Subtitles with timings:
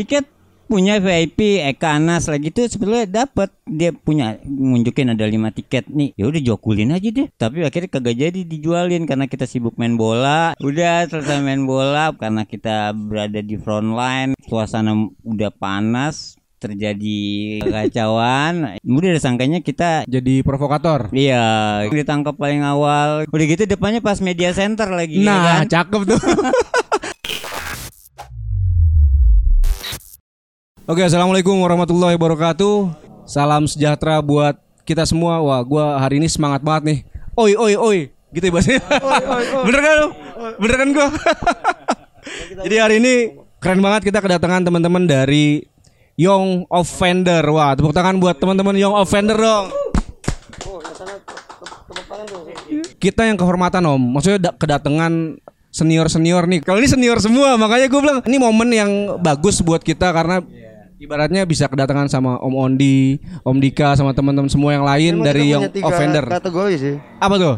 [0.00, 0.24] tiket
[0.64, 6.14] punya VIP Eka Anas lagi tuh sebetulnya dapat dia punya nunjukin ada lima tiket nih
[6.14, 10.54] ya udah jokulin aja deh tapi akhirnya kagak jadi dijualin karena kita sibuk main bola
[10.62, 14.94] udah selesai main bola karena kita berada di front line suasana
[15.26, 17.18] udah panas terjadi
[17.66, 21.08] kacauan udah sangkanya kita Jadi provokator.
[21.08, 23.24] Iya, ditangkap paling awal.
[23.32, 25.72] Udah gitu depannya pas media center lagi ya Nah, kan?
[25.72, 26.20] cakep tuh.
[30.90, 32.90] Oke, assalamualaikum warahmatullahi wabarakatuh.
[33.22, 35.38] Salam sejahtera buat kita semua.
[35.38, 36.98] Wah, gua hari ini semangat banget nih.
[37.38, 37.98] Oi, oi, oi.
[38.34, 38.82] Gitu ya bahasanya.
[39.70, 40.08] Bener kan lu?
[40.58, 41.08] Bener kan gua?
[42.66, 45.62] Jadi hari ini keren banget kita kedatangan teman-teman dari
[46.18, 47.46] Young Offender.
[47.54, 49.70] Wah, tepuk tangan buat teman-teman Young Offender dong.
[52.98, 55.38] Kita yang kehormatan om, maksudnya da- kedatangan
[55.70, 56.66] senior-senior nih.
[56.66, 58.90] Kalau ini senior semua, makanya gue bilang ini momen yang
[59.22, 60.42] bagus buat kita karena
[61.00, 65.44] ibaratnya bisa kedatangan sama Om Ondi, Om Dika sama teman-teman semua yang lain Emang dari
[65.48, 66.24] yang offender.
[66.28, 66.94] kategori sih.
[67.16, 67.54] Apa tuh?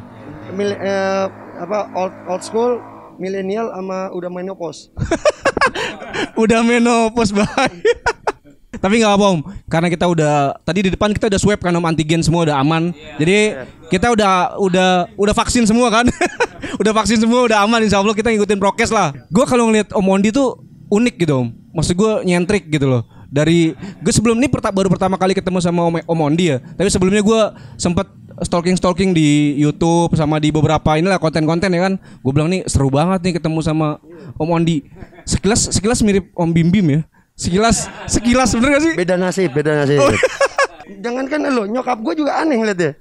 [0.54, 1.26] Mil- eh,
[1.58, 2.78] apa old old school,
[3.18, 4.94] milenial sama udah menopause.
[6.42, 7.82] udah menopause bahaya.
[8.82, 9.40] Tapi nggak apa om,
[9.70, 12.90] karena kita udah tadi di depan kita udah swab kan om antigen semua udah aman.
[13.20, 13.54] Jadi
[13.92, 16.08] kita udah udah udah vaksin semua kan,
[16.82, 17.84] udah vaksin semua udah aman.
[17.84, 19.14] Insya Allah kita ngikutin prokes lah.
[19.30, 23.02] Gue kalau ngeliat Om Mondi tuh unik gitu om, maksud gue nyentrik gitu loh.
[23.32, 26.92] Dari gue sebelum ini perta- baru pertama kali ketemu sama Om, om Mondi ya, tapi
[26.92, 27.40] sebelumnya gue
[27.80, 28.04] sempet
[28.44, 31.96] stalking stalking di YouTube sama di beberapa inilah konten-konten ya kan.
[32.20, 33.96] Gue bilang nih seru banget nih ketemu sama
[34.36, 34.84] Om Mondi.
[35.24, 37.00] Sekilas sekilas mirip Om Bim Bim ya.
[37.32, 38.92] Sekilas sekilas bener gak sih?
[38.92, 39.96] Beda nasib, beda nasib.
[39.96, 40.12] Oh.
[41.02, 42.92] Jangan kan lo, nyokap gue juga aneh ngeliat ya.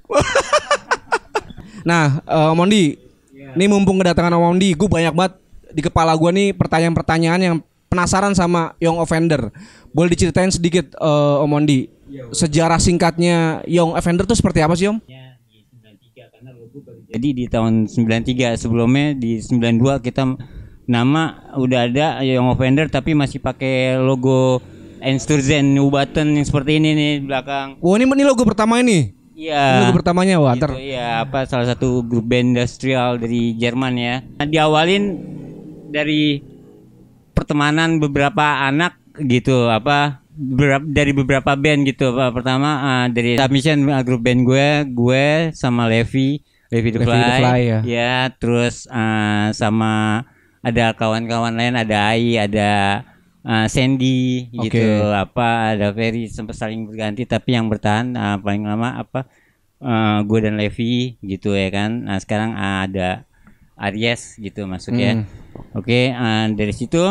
[1.82, 2.94] Nah, eh, Om Mondi,
[3.34, 5.34] ini mumpung kedatangan Om Mondi, gue banyak banget
[5.74, 7.56] di kepala gue nih pertanyaan-pertanyaan yang
[7.92, 9.52] penasaran sama Young Offender.
[9.92, 11.92] Boleh diceritain sedikit eh, Om Mondi,
[12.32, 14.96] sejarah singkatnya Young Offender tuh seperti apa sih Om?
[17.12, 20.24] Jadi di tahun 93 sebelumnya di 92 kita
[20.88, 24.64] nama udah ada yang offender tapi masih pakai logo
[25.02, 27.76] Einsturzen New Button yang seperti ini nih di belakang.
[27.84, 29.12] Wah ini, ini logo pertama ini.
[29.32, 29.82] Iya.
[29.82, 30.54] logo pertamanya wah.
[30.54, 34.14] Itu ntar- ya apa salah satu grup band industrial dari Jerman ya.
[34.38, 35.04] Nah, diawalin
[35.90, 36.38] dari
[37.32, 43.84] pertemanan beberapa anak gitu apa beberapa, dari beberapa band gitu apa pertama ah, dari submission
[43.92, 46.40] ah, grup band gue gue sama Levi
[46.72, 48.14] Levi the Levi Fly, the Fly, ya.
[48.40, 50.24] terus ah, sama
[50.64, 53.04] ada kawan-kawan lain ada Ai ada
[53.44, 55.12] ah, Sandy gitu Oke.
[55.12, 59.28] apa ada Ferry sempat saling berganti tapi yang bertahan ah, paling lama apa
[59.84, 63.28] eh, gue dan Levi gitu ya kan nah sekarang ah, ada
[63.76, 65.41] Aries gitu masuknya Hmm.
[65.74, 67.02] Oke ah, dari situ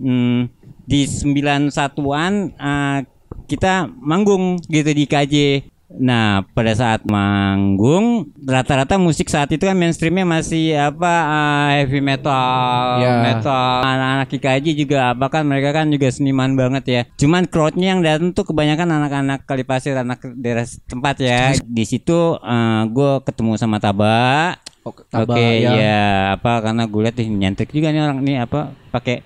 [0.00, 0.40] hmm,
[0.88, 2.98] di 91-an ah,
[3.46, 5.34] kita manggung gitu di KJ
[5.90, 13.02] Nah, pada saat manggung, rata-rata musik saat itu kan mainstreamnya masih apa ah, heavy metal,
[13.02, 13.18] Ya.
[13.26, 13.82] metal.
[13.82, 17.02] Anak-anak IKJ juga, bahkan mereka kan juga seniman banget ya.
[17.18, 21.58] Cuman crowdnya yang datang tuh kebanyakan anak-anak Kalipasir, anak daerah tempat ya.
[21.58, 22.38] Di situ
[22.94, 24.54] gue ketemu sama Taba.
[24.80, 25.70] Oke, Oke, Taba, ya.
[25.70, 26.00] ya
[26.34, 29.20] apa karena gue lihat nih nyentrik juga nih orang nih apa pakai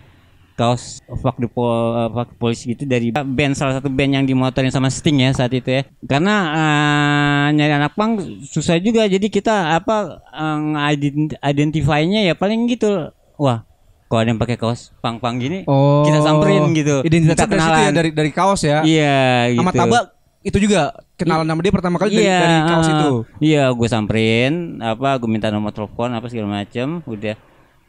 [0.54, 4.25] kaos fuck the pol uh, fuck the police gitu dari band salah satu band yang
[4.25, 9.26] dimotorin sama Sting ya saat itu ya karena uh, nyari anak pang susah juga jadi
[9.26, 13.66] kita apa uh, ident- identify-nya ya paling gitu wah
[14.06, 16.06] kalau ada yang pakai kaos pang-pang gini Oh.
[16.06, 18.78] kita samperin gitu Identitasnya Minta dari situ ya dari dari kaos ya.
[18.84, 19.19] iya
[19.50, 19.98] gitu Sama Taba
[20.44, 23.09] itu juga kenalan nama dia pertama kali dari, Iya, dari kaos ah, itu.
[23.41, 24.53] Iya, gue samperin,
[24.84, 27.34] apa, gue minta nomor telepon, apa segala macem, udah.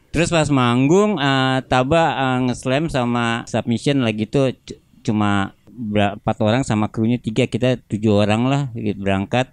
[0.08, 6.64] Terus pas manggung, eh, Taba eh, nge-slam sama submission lagi tuh c- cuma empat orang
[6.64, 9.52] sama krunya tiga, kita tujuh orang lah gitu, berangkat.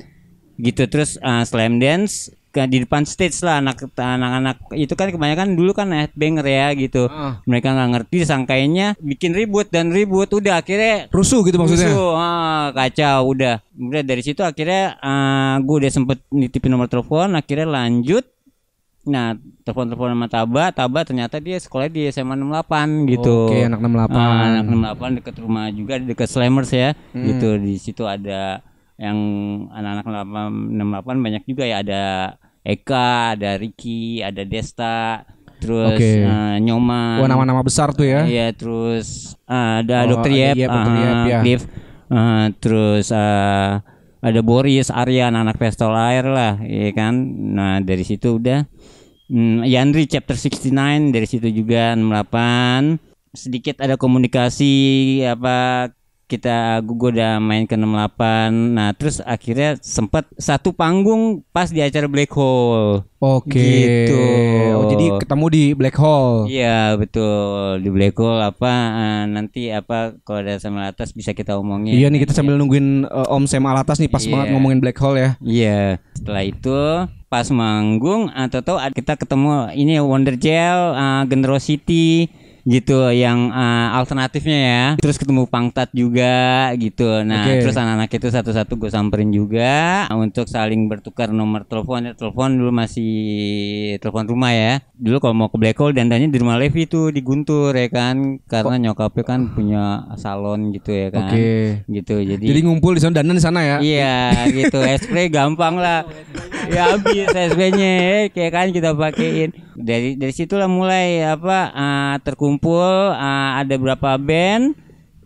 [0.56, 5.74] Gitu terus eh, slam dance di depan stage lah anak anak-anak itu kan kebanyakan dulu
[5.74, 7.10] kan headbanger ya gitu.
[7.10, 7.42] Ah.
[7.50, 11.90] Mereka nggak ngerti sangkainya bikin ribut dan ribut udah akhirnya Rusuh gitu maksudnya.
[11.90, 13.58] Rusuh, ah, kacau udah.
[13.74, 15.02] Udah dari situ akhirnya
[15.66, 18.30] gue udah sempet nitipin nomor telepon, akhirnya lanjut.
[19.04, 19.36] Nah,
[19.68, 23.52] telepon-telepon sama Taba, Taba ternyata dia sekolah di SMA 68 gitu.
[23.52, 24.16] Oke, anak 68.
[24.16, 26.96] Ah, anak 68 deket rumah juga deket Slammers ya.
[27.12, 27.28] Hmm.
[27.28, 28.64] Gitu di situ ada
[29.04, 29.20] yang
[29.68, 30.24] anak-anak
[31.04, 32.04] 68 banyak juga ya ada
[32.64, 35.28] Eka, ada Ricky, ada Desta,
[35.60, 36.24] terus Oke.
[36.24, 37.20] eh, Nyoman.
[37.20, 38.24] Wah nama-nama besar tuh ya.
[38.24, 40.72] Iya terus ah, ada Oh, dokter Yep, Dr.
[40.72, 41.40] ah, Yep, ya.
[41.44, 41.62] Cliff.
[42.08, 43.84] Ah, terus ah,
[44.24, 47.12] ada Boris, Arya, anak pestol air lah, ya kan.
[47.52, 48.64] Nah dari situ udah.
[49.28, 50.72] Hmm, Yandri chapter 69
[51.12, 52.96] dari situ juga 68
[53.34, 54.76] sedikit ada komunikasi
[55.26, 55.90] apa
[56.26, 62.08] kita gue udah main ke 68 nah terus akhirnya sempat satu panggung pas di acara
[62.08, 63.56] Black Hole Oke.
[63.56, 64.20] Gitu.
[64.76, 66.52] Oh, jadi ketemu di Black Hole.
[66.52, 71.56] Iya betul di Black Hole apa eh, nanti apa kalau ada sama atas bisa kita
[71.56, 71.96] omongin.
[71.96, 74.32] Iya nih kita sambil nungguin eh, Om Sam Alatas nih pas Iya.
[74.36, 75.30] banget ngomongin Black Hole ya.
[75.40, 76.80] Iya setelah itu
[77.32, 82.28] pas manggung atau tahu kita ketemu ini Wonder Gel, eh, Generosity
[82.64, 84.84] gitu yang eh, alternatifnya ya.
[85.00, 87.22] Terus ketemu Pangtat juga gitu.
[87.28, 87.68] Nah Oke.
[87.68, 92.08] terus anak-anak itu satu-satu gue samperin juga untuk saling bertukar nomor telepon.
[92.08, 93.14] Ya, telepon dulu masih
[94.00, 94.80] telepon rumah ya.
[94.96, 98.40] Dulu kalau mau ke Black Hole dandannya di rumah Levi tuh di Guntur ya kan.
[98.48, 101.36] Karena nyokapnya kan punya salon gitu ya kan.
[101.36, 101.84] Oke.
[101.92, 102.44] Gitu jadi.
[102.44, 103.78] Jadi ngumpul di sana dan di sana ya.
[103.84, 106.08] Iya gitu spray gampang lah
[106.72, 113.52] ya habis spray-nya kayak kan kita pakein dari dari situlah mulai apa eh, terkumpul eh,
[113.64, 114.76] ada berapa band?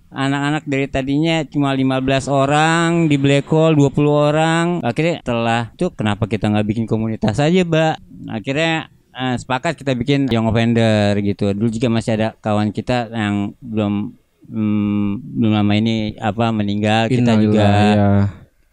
[0.07, 4.65] Anak-anak dari tadinya cuma 15 orang di Black Hole 20 orang.
[4.79, 7.99] Akhirnya setelah tuh kenapa kita nggak bikin komunitas aja mbak?
[8.31, 11.51] Akhirnya eh, sepakat kita bikin Young Offender gitu.
[11.51, 14.15] Dulu juga masih ada kawan kita yang belum
[14.47, 15.09] hmm,
[15.43, 17.11] belum lama ini apa meninggal.
[17.11, 18.09] Kita juga ya.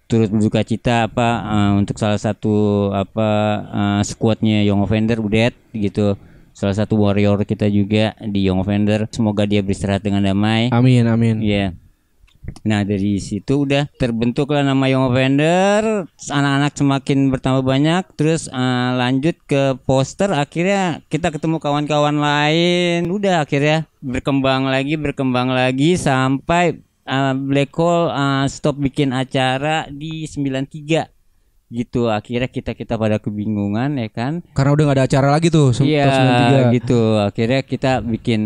[0.06, 3.30] turut berduka cita apa eh, untuk salah satu apa
[3.68, 6.14] eh, squadnya Young Offender Udet gitu
[6.54, 10.70] salah satu warrior kita juga di Young Offender semoga dia beristirahat dengan damai.
[10.70, 11.42] Amin amin.
[11.42, 11.74] Iya.
[12.64, 19.36] Nah dari situ udah terbentuklah nama Young Offender, anak-anak semakin bertambah banyak, terus eh, lanjut
[19.48, 27.34] ke poster, akhirnya kita ketemu kawan-kawan lain, udah akhirnya berkembang lagi, berkembang lagi sampai eh,
[27.36, 31.13] Black Hole eh, stop bikin acara di 93
[31.74, 35.70] gitu akhirnya kita kita pada kebingungan ya kan Karena udah gak ada acara lagi tuh.
[35.70, 36.30] se- Iya tahun
[36.70, 36.76] 93.
[36.76, 37.00] gitu.
[37.18, 38.40] Akhirnya kita bikin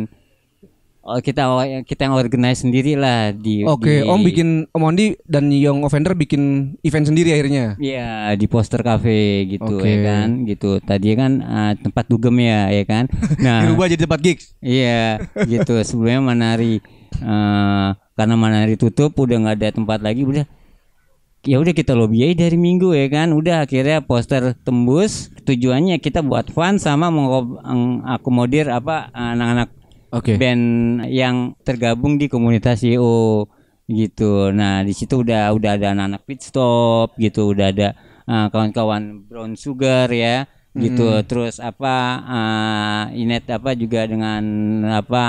[1.01, 1.43] oh, kita
[1.85, 6.13] kita yang organize sendiri lah di Oke, di- Om bikin Om Ondi dan Young Offender
[6.13, 6.43] bikin
[6.81, 7.77] event sendiri akhirnya.
[7.77, 9.85] Iya di poster cafe gitu Oke.
[9.85, 10.81] ya kan gitu.
[10.81, 13.05] Tadi kan eh, tempat dugem ya ya kan.
[13.45, 14.57] Nah Dirubah jadi tempat gigs.
[14.59, 16.81] iya gitu sebelumnya Manari
[17.15, 20.45] eh, karena Manari tutup udah nggak ada tempat lagi udah
[21.47, 26.21] ya udah kita lobby aja dari minggu ya kan udah akhirnya poster tembus tujuannya kita
[26.25, 29.71] buat fun sama mengakomodir apa anak-anak
[30.09, 30.41] Oke.
[30.41, 30.65] band
[31.13, 33.47] yang tergabung di komunitas IO
[33.89, 34.53] gitu.
[34.53, 37.89] Nah di situ udah udah ada anak-anak pit stop gitu, udah ada
[38.29, 41.21] uh, kawan-kawan brown sugar ya gitu.
[41.25, 44.45] Terus apa uh, Inet apa juga dengan
[44.93, 45.25] apa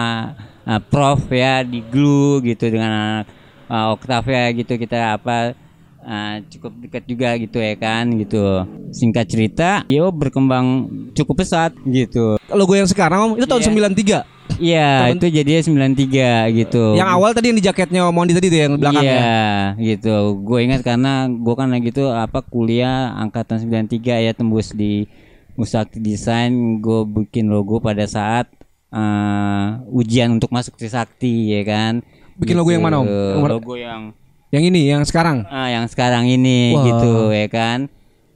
[0.67, 3.25] uh, Prof ya di glue gitu dengan anak
[3.71, 5.56] uh, Octavia gitu kita apa
[6.01, 8.63] uh, cukup dekat juga gitu ya kan gitu.
[8.90, 12.40] Singkat cerita, IO berkembang cukup pesat gitu.
[12.50, 13.69] Logo yang sekarang Om itu tahun Iya.
[13.69, 14.38] 93.
[14.60, 16.98] Iya, itu jadinya 93 gitu.
[16.98, 19.13] Yang awal tadi yang di jaketnya Om Ondi tadi tuh yang belakangnya.
[19.13, 19.38] Iya,
[19.78, 20.16] gitu.
[20.42, 25.06] Gue ingat karena gue kan lagi tuh apa kuliah angkatan 93 ya tembus di
[25.54, 26.52] Musakti Desain.
[26.81, 28.50] Gue bikin logo pada saat
[28.90, 32.02] eh, ujian untuk masuk Trisakti ya kan.
[32.36, 33.07] Bikin logo yang mana, Om?
[33.38, 34.02] Warna- Logo yang
[34.50, 35.46] Yang ini yang sekarang.
[35.46, 36.84] ah, yang sekarang ini Wah.
[36.84, 37.80] gitu ya kan.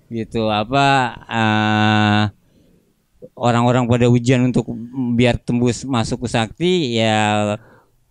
[0.08, 0.88] Gitu apa
[1.26, 2.22] eh,
[3.34, 4.68] orang-orang pada ujian untuk
[5.12, 7.58] biar tembus masuk ke Sakti ya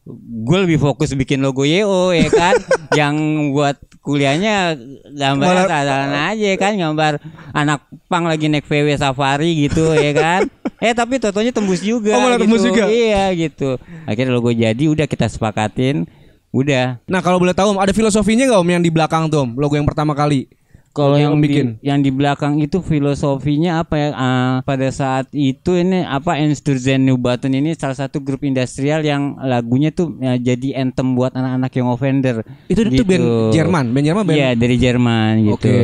[0.03, 2.59] gue lebih fokus bikin logo YO ya kan
[2.99, 3.15] yang
[3.55, 4.75] buat kuliahnya
[5.07, 7.23] gambar sasaran aja kan gambar
[7.55, 10.41] anak pang lagi naik VW safari gitu ya kan
[10.83, 12.51] eh tapi totonya tembus juga Oh, malah gitu.
[12.51, 12.91] tembus juga?
[12.91, 16.11] iya gitu akhirnya logo jadi udah kita sepakatin
[16.53, 19.59] udah Nah kalau boleh tahu Om, ada filosofinya nggak Om yang di belakang tuh Om?
[19.59, 20.47] Logo yang pertama kali.
[20.93, 21.67] Kalau Yang bikin bikin.
[21.81, 24.09] yang di belakang itu filosofinya apa ya?
[24.13, 29.41] Ah, pada saat itu ini apa Ensturzen New Button ini salah satu grup industrial yang
[29.41, 32.37] lagunya tuh ya, jadi anthem buat anak-anak yang offender.
[32.69, 34.37] Itu itu band Jerman, band Jerman band.
[34.37, 35.57] Iya dari Jerman gitu.
[35.57, 35.77] Oke.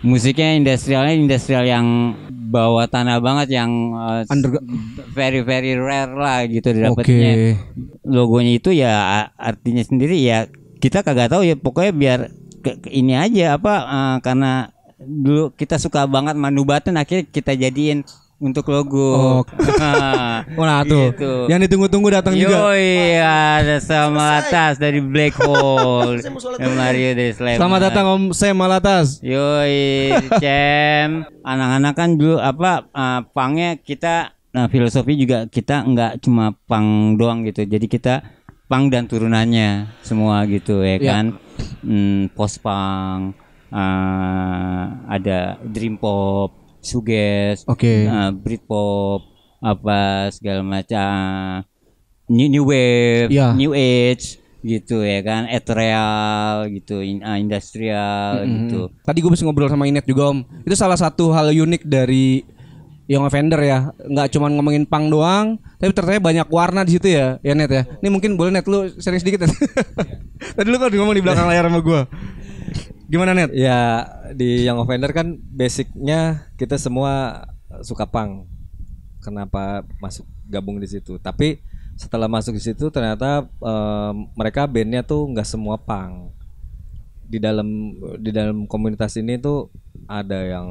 [0.00, 4.64] Musiknya industrialnya industrial yang bawa tanah banget yang uh, Under-
[5.12, 6.76] very very rare lah gitu Oke.
[6.76, 7.32] didapatnya
[8.04, 8.92] logonya itu ya
[9.34, 10.46] artinya sendiri ya
[10.78, 12.20] kita kagak tahu ya pokoknya biar
[12.64, 18.00] ke, ke- ini aja apa eh, karena dulu kita suka banget Manubaten akhirnya kita jadiin
[18.34, 19.40] untuk logo.
[19.40, 19.40] Oh.
[20.58, 21.12] Wah tuh.
[21.12, 21.32] Gitu.
[21.48, 22.72] Yang ditunggu-tunggu datang juga.
[22.72, 26.20] Yoi, ada sama atas dari Black Hole.
[26.58, 27.56] Mario dari Sleman.
[27.56, 29.22] Selamat datang Om Sam Malatas.
[29.22, 31.24] Yoi, Cem.
[31.40, 37.42] Anak-anak kan dulu apa uh, pangnya kita nah filosofi juga kita nggak cuma pang doang
[37.44, 37.64] gitu.
[37.64, 38.22] Jadi kita
[38.64, 41.12] pang dan turunannya semua gitu ya Ya.
[41.12, 41.24] kan.
[41.84, 43.36] Hmm, post pang
[43.68, 48.08] uh, ada dream pop, suges, Oke.
[48.08, 49.20] uh, Britpop
[49.60, 51.12] apa segala macam
[52.28, 53.52] new new wave, Iya.
[53.52, 58.88] new age gitu ya kan, ethereal gitu, in- ah, industrial gitu.
[59.04, 60.40] Tadi gue bisa ngobrol sama Inet juga om.
[60.64, 62.40] Itu salah satu hal unik dari
[63.04, 63.92] Young Offender ya.
[64.00, 67.82] Nggak cuma ngomongin pang doang, tapi ternyata banyak warna di situ ya, ya Net ya.
[68.00, 69.52] Ini mungkin boleh Net lu sharing sedikit Net.
[70.56, 72.00] Tadi lu kan ngomong di belakang layar sama gue.
[73.12, 73.52] Gimana Net?
[73.52, 77.44] Ya di Young Offender kan basicnya kita semua
[77.84, 78.48] suka punk.
[79.20, 81.20] Kenapa masuk gabung di situ?
[81.20, 81.60] Tapi
[81.94, 86.32] setelah masuk di situ ternyata em, mereka bandnya tuh nggak semua punk.
[87.24, 87.68] Di dalam
[88.16, 89.68] di dalam komunitas ini tuh
[90.08, 90.68] ada yang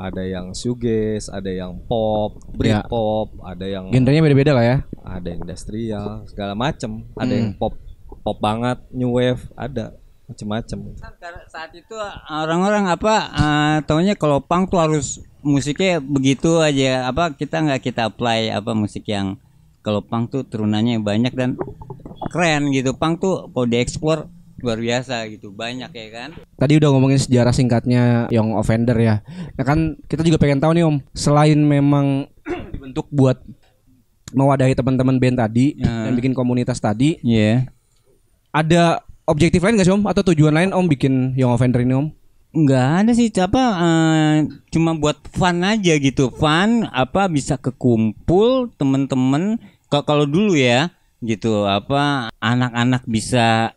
[0.00, 2.80] ada yang shoegaze, ada yang pop, Ya.
[2.80, 4.76] Britpop, ada yang Genrenya beda-beda lah ya.
[4.98, 7.04] ada yang industrial, segala macem.
[7.14, 7.76] Ada yang pop
[8.24, 9.92] pop banget, new wave, ada
[10.24, 10.96] macem-macem.
[11.20, 11.92] Karena saat itu
[12.26, 18.08] orang-orang apa eh, taunya kalau punk tuh harus musiknya begitu aja apa kita nggak kita
[18.08, 19.36] apply apa musik yang
[19.80, 21.56] kalau punk tuh turunannya banyak dan
[22.28, 24.28] keren gitu punk tuh kalau dieksplor
[24.60, 29.24] luar biasa gitu banyak ya kan Tadi udah ngomongin sejarah singkatnya Young Offender ya.
[29.54, 32.28] Nah kan kita juga pengen tahu nih Om, selain memang
[32.72, 33.40] dibentuk buat
[34.30, 36.06] mewadahi teman-teman band tadi Ya.
[36.06, 37.66] dan bikin komunitas tadi, Iya
[38.50, 42.08] ada objektif lain gak sih Om atau tujuan lain Om bikin Young Offender ini Om?
[42.50, 44.34] nggak ada sih apa eh,
[44.68, 49.54] cuma buat fun aja gitu fun apa bisa kekumpul temen-temen
[49.86, 50.90] Ka- kalau dulu ya
[51.22, 53.70] gitu apa anak-anak bisa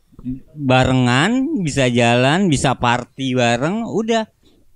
[0.55, 4.25] barengan bisa jalan bisa party bareng udah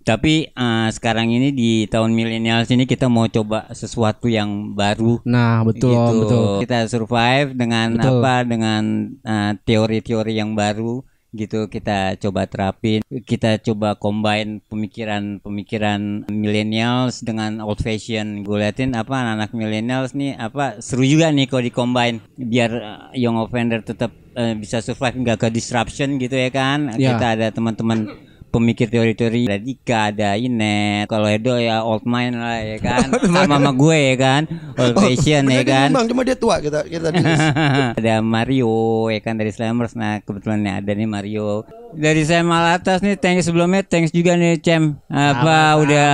[0.08, 5.68] tapi eh, sekarang ini di tahun milenial sini kita mau coba sesuatu yang baru Nah
[5.68, 6.16] betul gitu.
[6.24, 6.48] Betul.
[6.64, 8.24] Kita survive dengan Betul.
[8.24, 8.36] apa?
[8.48, 8.84] Dengan
[9.28, 13.04] uh, teori-teori yang baru gitu kita coba terapin.
[13.08, 18.44] Kita coba combine pemikiran-pemikiran millennials dengan old fashion.
[18.46, 23.40] Gue liatin apa anak-anak millennials nih apa seru juga nih kalau di-combine biar uh, young
[23.40, 26.96] offender tetap uh, bisa survive nggak ke disruption gitu ya kan.
[26.96, 27.16] Ya.
[27.16, 28.27] Kita ada teman-teman
[28.58, 33.46] pemikir teori-teori ada Dika, ada Inet, kalau Edo ya old mind lah ya kan, sama
[33.46, 34.42] sama gue ya kan,
[34.76, 35.90] old fashion ya Dia kan.
[35.94, 37.14] Memang cuma dia tua kita kita
[38.02, 38.74] ada Mario
[39.08, 39.94] ya kan dari Slammers.
[39.94, 41.62] Nah kebetulan nih ada nih Mario.
[41.88, 44.98] Dari saya Malatas nih thanks sebelumnya thanks juga nih Cem.
[45.08, 46.12] Apa udah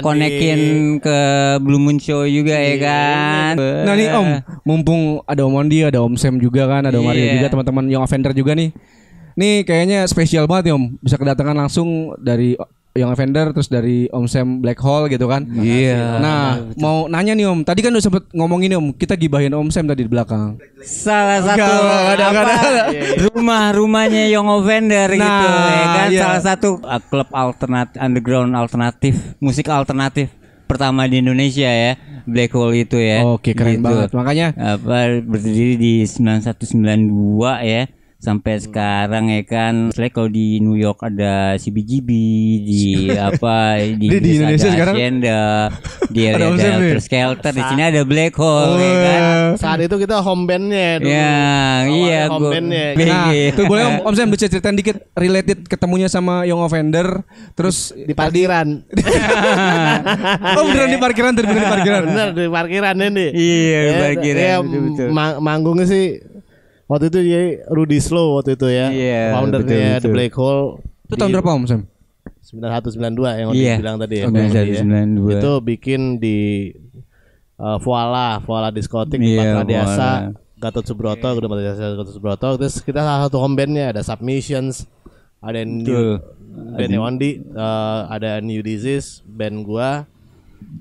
[0.00, 0.60] konekin
[0.98, 1.18] ke
[1.62, 3.52] Blue Moon Show juga ya kan?
[3.56, 4.28] Nah nih Om,
[4.62, 7.32] mumpung ada Om Mondi, ada Om Sam juga kan, ada Om Mario Iya.
[7.38, 8.70] juga teman-teman Young Offender juga nih.
[9.36, 12.56] Nih kayaknya spesial banget ya Om, bisa kedatangan langsung dari
[12.94, 15.44] Young Offender terus dari Om Sam Black Hole gitu kan.
[15.44, 16.16] Iya.
[16.16, 19.68] Nah, mau nanya nih Om, tadi kan udah sempet ngomongin nih Om, kita gibahin Om
[19.68, 20.56] Sam tadi di belakang.
[20.80, 22.84] salah satu enggak ada, apa, enggak ada.
[23.28, 26.20] rumah-rumahnya Young Offender gitu Nah, ya kan iya.
[26.22, 30.32] salah satu uh, klub alternatif underground alternatif musik alternatif
[30.64, 31.92] pertama di Indonesia ya
[32.24, 33.84] Black Hole itu ya Oke, keren Gitu.
[33.84, 34.08] banget.
[34.10, 37.04] Makanya apa berdiri di 9192
[37.62, 37.82] ya
[38.16, 39.74] sampai sekarang ya kan.
[39.90, 42.08] Selain kalau di New York ada CBGB,
[42.60, 42.82] di
[43.28, 45.40] apa di, Di- di Indonesia ada sekarang Hacienda,
[46.06, 46.36] di ada.
[46.48, 49.22] Helter Skelter, di sini ada Black Hole ya kan.
[49.56, 51.08] Saat itu kita home bandnya dulu.
[51.08, 51.36] Ya,
[51.86, 52.86] iya home bandnya.
[52.94, 53.52] Nah, Iya.
[53.52, 58.12] tuh boleh Om, Om Sam bisa ceritain dikit related ketemunya sama Young Offender terus di
[58.12, 58.82] parkiran.
[60.56, 62.00] Oh beneran di parkiran tadi beneran di parkiran.
[62.06, 63.26] Bener di parkiran ini.
[63.28, 65.08] Iya, di Ya, parkiran, ya, betul-betul.
[65.10, 66.04] ma- manggungnya sih
[66.86, 68.86] waktu itu dia Rudy Slow waktu itu ya.
[68.90, 69.98] Iya, Foundernya.
[70.02, 70.82] The Black Hole.
[71.06, 71.82] Itu tahun berapa Om Sam?
[72.46, 73.76] 9192 yang Odi Iya.
[73.82, 74.24] bilang tadi ya.
[74.30, 74.82] Bang Odi ya.
[74.86, 75.34] 9192.
[75.38, 76.38] Itu bikin di
[77.58, 80.44] uh, Voila, Voila Diskotik di Iya, Patra Diasa, Voila.
[80.56, 82.48] Gatot Subroto, Gedung Patra Diasa Gatot Subroto.
[82.62, 84.86] Terus kita salah satu home bandnya ada Submissions,
[85.42, 85.74] ada Betul.
[85.82, 86.06] New
[86.78, 90.06] bandnya Ondi, uh, ada New Disease, band gua.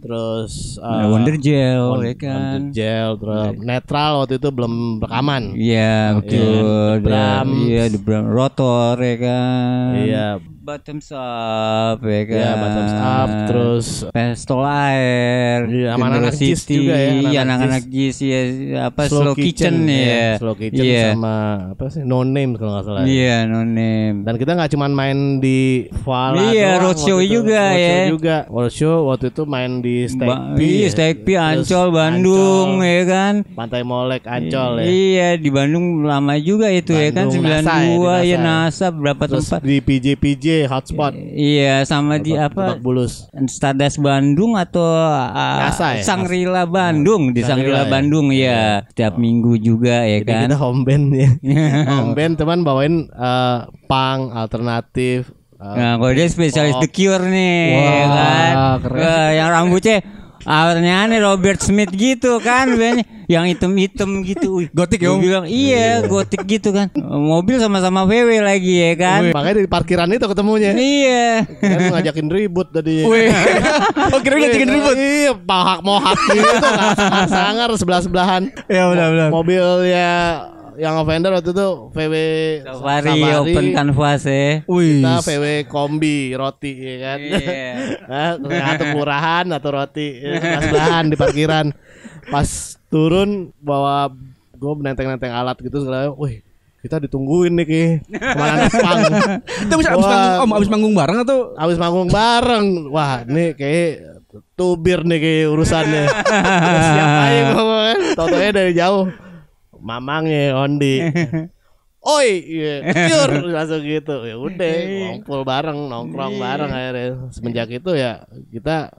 [0.06, 2.38] Terus uh, Wonder Gel On- ya kan.
[2.38, 5.44] Wonder Gel, terus Netral waktu itu belum rekaman.
[5.58, 6.54] Iya betul.
[7.02, 7.58] The Brahms.
[7.66, 8.30] Iya, The Brahms.
[8.30, 9.90] Rotor ya kan.
[9.98, 10.28] Iya.
[10.66, 12.34] Bottoms up ya kan.
[12.36, 15.60] Iya, Bottoms Up, terus Pestol Air.
[15.68, 16.34] Iya, sama anak-anak.
[16.36, 18.42] Jizz juga ya, anak-anak Iya, anak-anak Jizz ya
[18.84, 20.26] apa Slow, Kitchen, ya.
[20.36, 21.04] Slow Kitchen Iya.
[21.14, 21.36] sama
[21.70, 23.00] apa sih No Name kalau nggak salah.
[23.00, 23.08] ya.
[23.08, 24.26] Iya, no name.
[24.26, 25.60] Dan kita nggak cuman main di
[26.02, 28.06] Vala Iya, roadshow juga roadshow ya.
[28.10, 28.36] juga.
[28.48, 30.90] Roadshow waktu itu main di Steak Ba- Iya, ya.
[30.90, 33.34] Steak Pie, Terus Ancol, Bandung Ancol, ya kan.
[33.54, 34.86] Pantai Molek, Ancol ya.
[34.88, 38.38] Iya, di Bandung lama juga itu ya kan Bandung, 92 NASA ya, di ya.
[38.40, 39.62] NASA berapa Terus tempat.
[39.62, 41.12] di PJ PJ Hotspot.
[41.36, 42.72] Iya, sama di apa?
[42.72, 43.28] Lebak Bulus.
[43.52, 46.00] Stardust Bandung atau uh, ya?
[46.00, 47.92] Sangrila Bandung di Sangrila Sangrila ya?
[47.92, 51.30] Bandung ya setiap minggu juga ya Jadi kan kita home band ya.
[51.92, 53.58] home band teman bawain eh,
[53.90, 55.34] punk alternatif.
[55.60, 56.80] eh, nah kalau dia spesialis.
[56.80, 58.54] The Cure nih ya kan
[58.86, 59.00] keren.
[59.02, 59.98] Wah, yang rambutnya
[60.44, 64.62] Awalnya aneh Robert Smith gitu kan banyak yang hitam-hitam gitu.
[64.62, 66.92] Wih, Gotik ya, bilang iya gotik gitu kan.
[67.02, 69.22] Mobil sama-sama VW lagi ya kan.
[69.32, 70.76] Makanya di parkiran itu ketemunya.
[70.76, 71.48] Iya.
[71.48, 73.08] Kan ngajakin ribut tadi.
[73.08, 73.32] Wih.
[74.14, 74.96] oh kira ngajakin ribut.
[74.96, 76.94] Iya, pahak mohak gitu kan.
[77.32, 78.52] Sangar sebelah-sebelahan.
[78.70, 79.30] Ya benar-benar.
[79.34, 80.12] Mobilnya
[80.76, 82.16] yang offender waktu itu VW
[82.64, 84.64] Safari, open canvas ya.
[84.68, 85.02] Wih.
[85.02, 87.20] Kita VW kombi roti ya kan.
[87.20, 87.74] Iya.
[88.06, 88.38] Nah,
[88.78, 91.66] atau kelurahan atau roti ya, sebelah-sebelahan di parkiran.
[92.30, 94.14] Pas turun bawa
[94.56, 96.14] gue nenteng-nenteng alat gitu segala.
[96.16, 96.46] Wih,
[96.86, 97.84] kita ditungguin nih ki.
[98.14, 99.00] Ke mana nih pang?
[99.66, 101.38] Itu bisa abis manggung, om abis manggung bareng atau?
[101.58, 102.66] Abis manggung bareng.
[102.94, 103.92] Wah, nih kayak
[104.54, 106.06] tubir nih kayak urusannya.
[106.70, 107.98] Udah siap aja gue kan.
[108.14, 109.10] Tau-taunya dari jauh.
[109.86, 111.06] Mamangnya Ondi.
[112.06, 114.26] Oi, iya, cur langsung gitu.
[114.30, 114.74] Ya udah,
[115.10, 117.34] ngumpul bareng, nongkrong bareng akhirnya.
[117.34, 118.94] Semenjak itu ya kita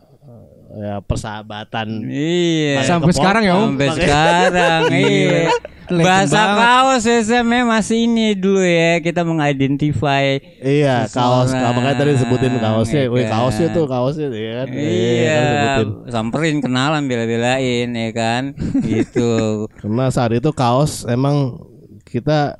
[0.76, 1.88] ya persahabatan.
[2.06, 2.84] Iya.
[2.84, 3.64] Sampai sekarang ya, Om?
[3.72, 5.48] Sampai sekarang iya.
[5.86, 6.58] Legend Bahasa banget.
[6.58, 11.54] kaos SM masih ini dulu ya kita mengidentify Iya, kaos.
[11.54, 13.02] Seseorang, Makanya tadi disebutin kaosnya.
[13.02, 13.30] ya Wih, kan?
[13.30, 14.66] kaosnya tuh, kaosnya ya kan.
[14.74, 15.88] Iya, kan disebutin.
[16.10, 18.42] samperin kenalan bela-belain ya kan,
[18.82, 19.30] gitu.
[19.78, 21.54] Karena saat itu kaos emang
[22.02, 22.58] kita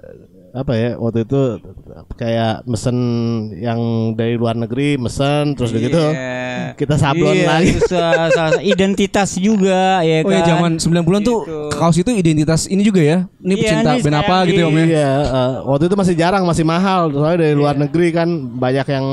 [0.57, 1.41] apa ya waktu itu
[2.17, 2.97] kayak mesen
[3.55, 3.77] yang
[4.13, 6.73] dari luar negeri mesen terus begitu Iya.
[6.75, 7.73] kita sablon Iya, lagi.
[8.65, 10.41] identitas juga ya Oh kan.
[10.41, 11.77] ya zaman 90-an tuh Gitu.
[11.77, 13.19] kaos itu identitas ini juga ya.
[13.37, 14.85] Ini Iya, pecinta nih band apa gitu ya Om ya.
[14.89, 17.13] Iya, eh, waktu itu masih jarang, masih mahal.
[17.13, 19.07] Soalnya dari luar negeri kan banyak yang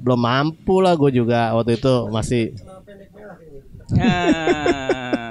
[0.00, 0.92] belum mampu lah.
[0.94, 2.52] Gue juga waktu itu masih
[3.90, 5.29] Ah.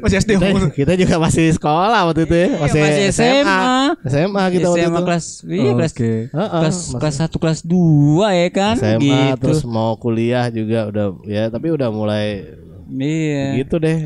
[0.00, 0.70] Masih SD kita, Om.
[0.72, 3.60] kita juga masih sekolah waktu itu ya, masih, Iya, masih SMA.
[4.04, 5.06] SMA kita waktu SMA itu.
[5.06, 6.12] kelas iya kelas Oke.
[6.28, 9.40] Heeh, kelas masih kelas 1 kelas 2 ya kan SMA gitu.
[9.40, 12.26] terus mau kuliah juga udah ya tapi udah mulai
[12.90, 13.54] Iya.
[13.56, 13.98] gitu deh.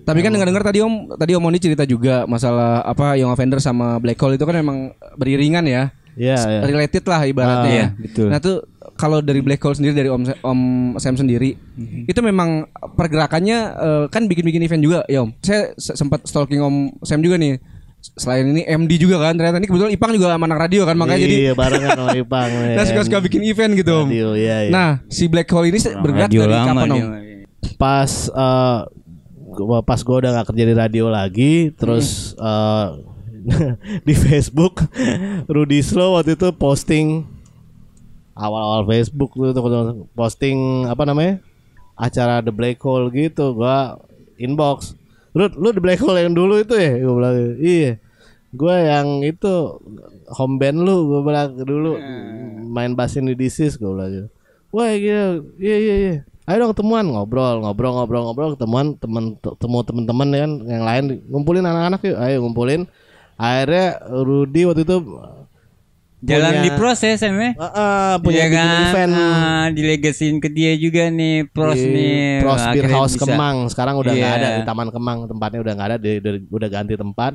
[0.00, 3.94] Tapi kan dengar-dengar tadi Om, tadi Om Moni cerita juga masalah apa Young Offender sama
[3.96, 4.78] Black Hole itu kan memang
[5.14, 5.92] beriringan ya.
[6.16, 6.60] Iya, iya.
[6.64, 7.76] Related lah ibaratnya Ah, ya.
[7.76, 8.26] iya, betul.
[8.26, 8.64] Nah tuh
[9.00, 10.60] kalau dari Black Hole sendiri dari Om Om
[10.94, 12.04] Sam sendiri Mhm.
[12.04, 15.32] itu memang pergerakannya eh, kan bikin-bikin event juga ya Om.
[15.40, 17.56] Saya se- sempat stalking Om Sam juga nih.
[18.14, 21.20] Selain ini MD juga kan ternyata ini kebetulan Ipang juga sama anak radio kan makanya
[21.20, 22.48] jadi iya barengan sama Ipang.
[22.76, 24.08] nah suka-suka bikin event gitu Om.
[24.08, 24.70] Radio, iya, iya.
[24.70, 26.88] Nah si Black Hole ini bergerak dari lama kapan.
[26.90, 27.08] Om?
[27.76, 28.12] pas
[29.50, 32.86] gua- pas gue udah gak kerja di radio lagi terus eh,
[34.06, 34.84] di Facebook
[35.46, 37.24] Rudy Slow waktu itu posting
[38.34, 41.42] awal-awal Facebook tuh tuh posting apa namanya
[41.98, 44.00] acara The Black Hole gitu gua
[44.40, 44.96] inbox.
[45.30, 46.98] Rud, lu The Black Hole yang dulu itu ya?
[46.98, 47.92] Gue bilang iya.
[48.50, 49.78] Gue yang itu
[50.34, 51.94] home band lu gue bilang dulu
[52.66, 54.28] main bass the disease gue bilang gitu.
[54.74, 56.14] wah iya iya iya iya.
[56.50, 61.62] Ayo dong ketemuan ngobrol ngobrol ngobrol ngobrol ketemuan temen temu teman-teman kan yang lain ngumpulin
[61.62, 62.18] anak-anak yuk.
[62.18, 62.90] Ayo ngumpulin.
[63.38, 64.96] Akhirnya Rudy waktu itu
[66.20, 67.50] Jalan punya- di proses em ya.
[67.54, 68.84] Ah, ah, punya Iya bikin kan?
[68.86, 72.40] event Ah, dilegasin ke dia juga nih pros di nih.
[72.40, 73.24] Pros Beer House bisa.
[73.26, 74.38] Kemang sekarang udah nggak Iya.
[74.38, 77.32] ada di Taman Kemang tempatnya udah nggak ada di, di- udah ganti tempat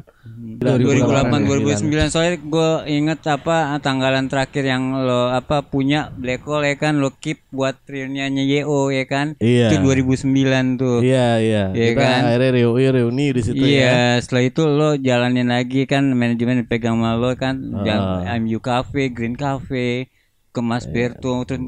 [0.55, 6.75] 2008 2009 soalnya gue inget apa tanggalan terakhir yang lo apa punya Black Hole ya
[6.75, 9.69] kan lo keep buat reuniannya YO ya kan Iya.
[9.69, 10.25] itu 2009
[10.75, 12.21] tuh iya iya Iya kita kan?
[12.23, 16.95] akhirnya reuni reuni di situ ya Iya, setelah itu lo jalanin lagi kan manajemen dipegang
[16.95, 20.11] sama lo kan, jal- MU Cafe, Green Cafe,
[20.51, 21.63] Kemas Berto, terus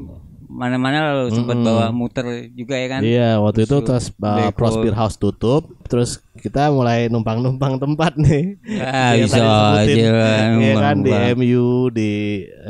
[0.48, 3.00] mana-mana lo sempat bawa muter juga ya kan?
[3.04, 4.82] Iya, waktu itu terus uh, Black Pros Hole.
[4.88, 8.56] Beer House tutup, terus kita mulai numpang-numpang tempat nih.
[8.80, 9.44] Ah, bisa
[9.84, 9.92] aja
[10.56, 11.12] Iya kan di.
[11.36, 12.10] MU, di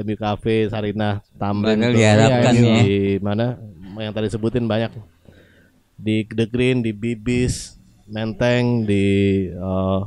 [0.02, 1.98] MU Cafe, Sarinah, Tamrin Padahal tuh.
[1.98, 2.82] diharapkan Iya, ya.
[2.82, 3.46] Di mana
[3.98, 4.90] yang tadi sebutin banyak.
[5.98, 7.78] Di The Green, di Bibis,
[8.10, 9.06] Menteng, di
[9.54, 10.02] uh,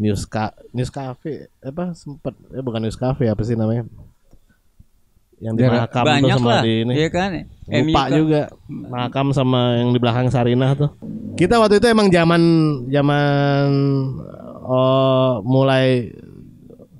[0.00, 3.84] News Ca News Cafe apa sempat eh bukan News Cafe apa sih namanya?
[5.40, 6.92] Yang di Mahakam tuh Banyak sama lah, di ini.
[6.96, 7.30] iya kan?
[7.64, 10.90] Lupa MU juga makam sama yang di belakang Sarinah tuh.
[11.36, 12.42] Kita waktu itu emang zaman
[12.92, 13.28] zaman
[14.64, 16.12] oh, mulai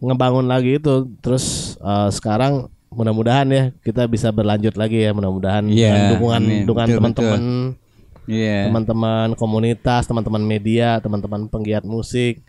[0.01, 6.17] ngebangun lagi itu terus eh, sekarang mudah-mudahan ya kita bisa berlanjut lagi ya mudah-mudahan dengan
[6.17, 6.63] dukungan amin.
[6.67, 7.43] dukungan teman-teman
[8.31, 12.47] Iya, teman-teman komunitas teman-teman media teman-teman penggiat musik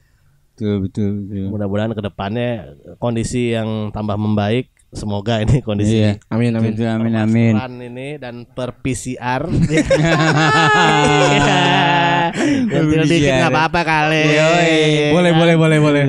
[0.54, 1.46] betul betul betul.
[1.50, 2.50] mudah-mudahan ke depannya
[3.00, 6.20] kondisi yang tambah membaik semoga ini kondisi Iya.
[6.28, 6.76] Amin amin.
[6.76, 7.56] Amin amin.
[7.56, 9.48] Pelan ini dan per PCR.
[9.48, 9.56] Per
[12.92, 14.24] Ganti dikit nggak apa-apa kali.
[15.16, 16.04] Boleh boleh boleh boleh.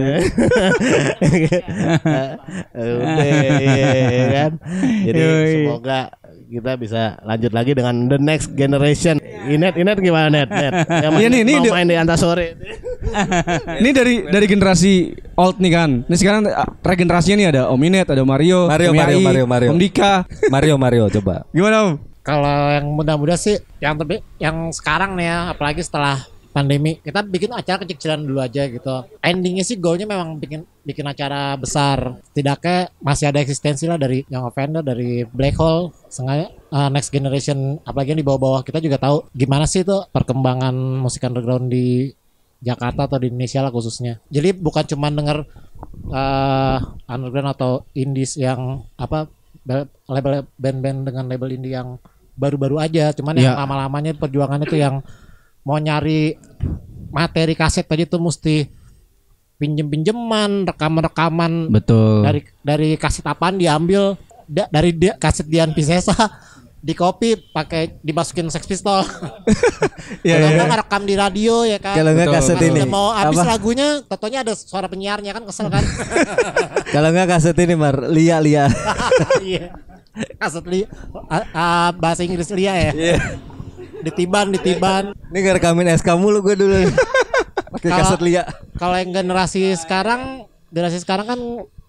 [2.73, 3.27] Udah,
[3.59, 4.53] iya, kan.
[5.03, 5.67] Jadi Yoi.
[5.67, 6.01] semoga
[6.53, 9.17] kita bisa lanjut lagi dengan the next generation.
[9.43, 10.47] Inet, Inet gimana Net?
[10.47, 10.85] Net.
[11.01, 12.47] Yang Iya nih, main- nih mau di- main di Antasore.
[13.81, 14.93] Ini dari dari generasi
[15.35, 15.91] old nih kan.
[16.05, 19.45] Ini sekarang uh, regenerasinya nih ada Om Inet, ada Mario, Mario, Om Mario, Yai, Mario,
[19.47, 19.69] Mario.
[19.73, 20.29] Om Dika.
[20.47, 21.49] Mario Mario coba.
[21.51, 21.93] Gimana Om?
[22.23, 26.21] Kalau yang muda-muda sih yang terbi- yang sekarang nih ya, apalagi setelah
[26.53, 29.09] pandemi, kita bikin acara kecil-kecilan dulu aja gitu.
[29.25, 32.21] Endingnya sih goalnya memang bikin bikin acara besar.
[32.37, 37.81] Tidaknya masih ada eksistensi lah dari yang offender, dari black hole, sengaja uh, next generation,
[37.88, 42.12] apalagi yang di bawah-bawah kita juga tahu gimana sih tuh perkembangan musik underground di
[42.62, 44.23] Jakarta atau di Indonesia lah khususnya.
[44.31, 45.49] Jadi bukan cuma denger
[46.15, 46.79] uh,
[47.11, 49.27] underground atau indies yang apa
[49.67, 51.99] be- label band-band dengan label indie yang
[52.33, 53.61] baru-baru aja, cuman yang Iya.
[53.67, 55.05] lama-lamanya perjuangannya tuh yang
[55.62, 56.35] mau nyari
[57.09, 58.66] materi kaset tadi tuh mesti
[59.57, 62.27] pinjem-pinjeman, rekaman-rekaman Betul.
[62.27, 64.18] dari dari kaset apaan diambil
[64.51, 66.14] da- dari dia, kaset Dian Pisesa
[66.83, 69.03] di copy pakai dimasukin Sex Pistol.
[70.22, 70.55] Iya, Kalau iya.
[70.59, 71.94] nggak ngerekam di radio ya kan.
[71.94, 72.81] Kalau nggak Betul, kaset Pas ini.
[72.85, 73.48] mau habis Apa?
[73.55, 75.83] lagunya, totonya ada suara penyiarnya kan kesel kan.
[76.94, 78.66] Kalau nggak kaset ini Mar, Lia Lia.
[79.40, 79.72] Iya.
[80.37, 80.85] Kaset li
[81.31, 82.92] ah, ah, bahasa Inggris Lia ya.
[82.92, 83.16] Iya.
[84.03, 85.15] Ditiban, ditiban.
[85.31, 86.75] Ini ngerekamin SK mulu gue dulu.
[87.79, 88.45] Pakai kaset Lia.
[88.77, 91.41] Kalau yang generasi sekarang, generasi sekarang kan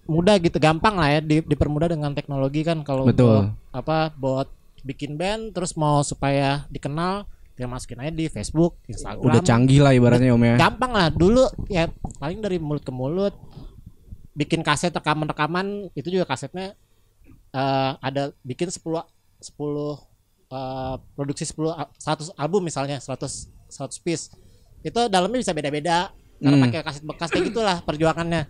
[0.08, 3.52] mudah gitu, gampang lah ya di- dipermudah dengan teknologi kan kalau Betul.
[3.52, 4.48] untuk apa buat
[4.84, 7.24] bikin band terus mau supaya dikenal
[7.56, 9.24] ya masukin aja di Facebook, Instagram.
[9.24, 10.56] Udah canggih lah ibaratnya Om ya.
[10.60, 11.88] Gampang lah dulu ya
[12.20, 13.34] paling dari mulut ke mulut
[14.34, 16.74] bikin kaset rekaman-rekaman itu juga kasetnya
[17.54, 20.13] eh, ada bikin 10 10
[20.54, 24.30] eh, produksi 10 a- 100 album misalnya 100 100 piece.
[24.80, 26.66] Itu dalamnya bisa beda-beda karena Hmm.
[26.70, 28.46] pakai kaset bekas kayak gitulah perjuangannya.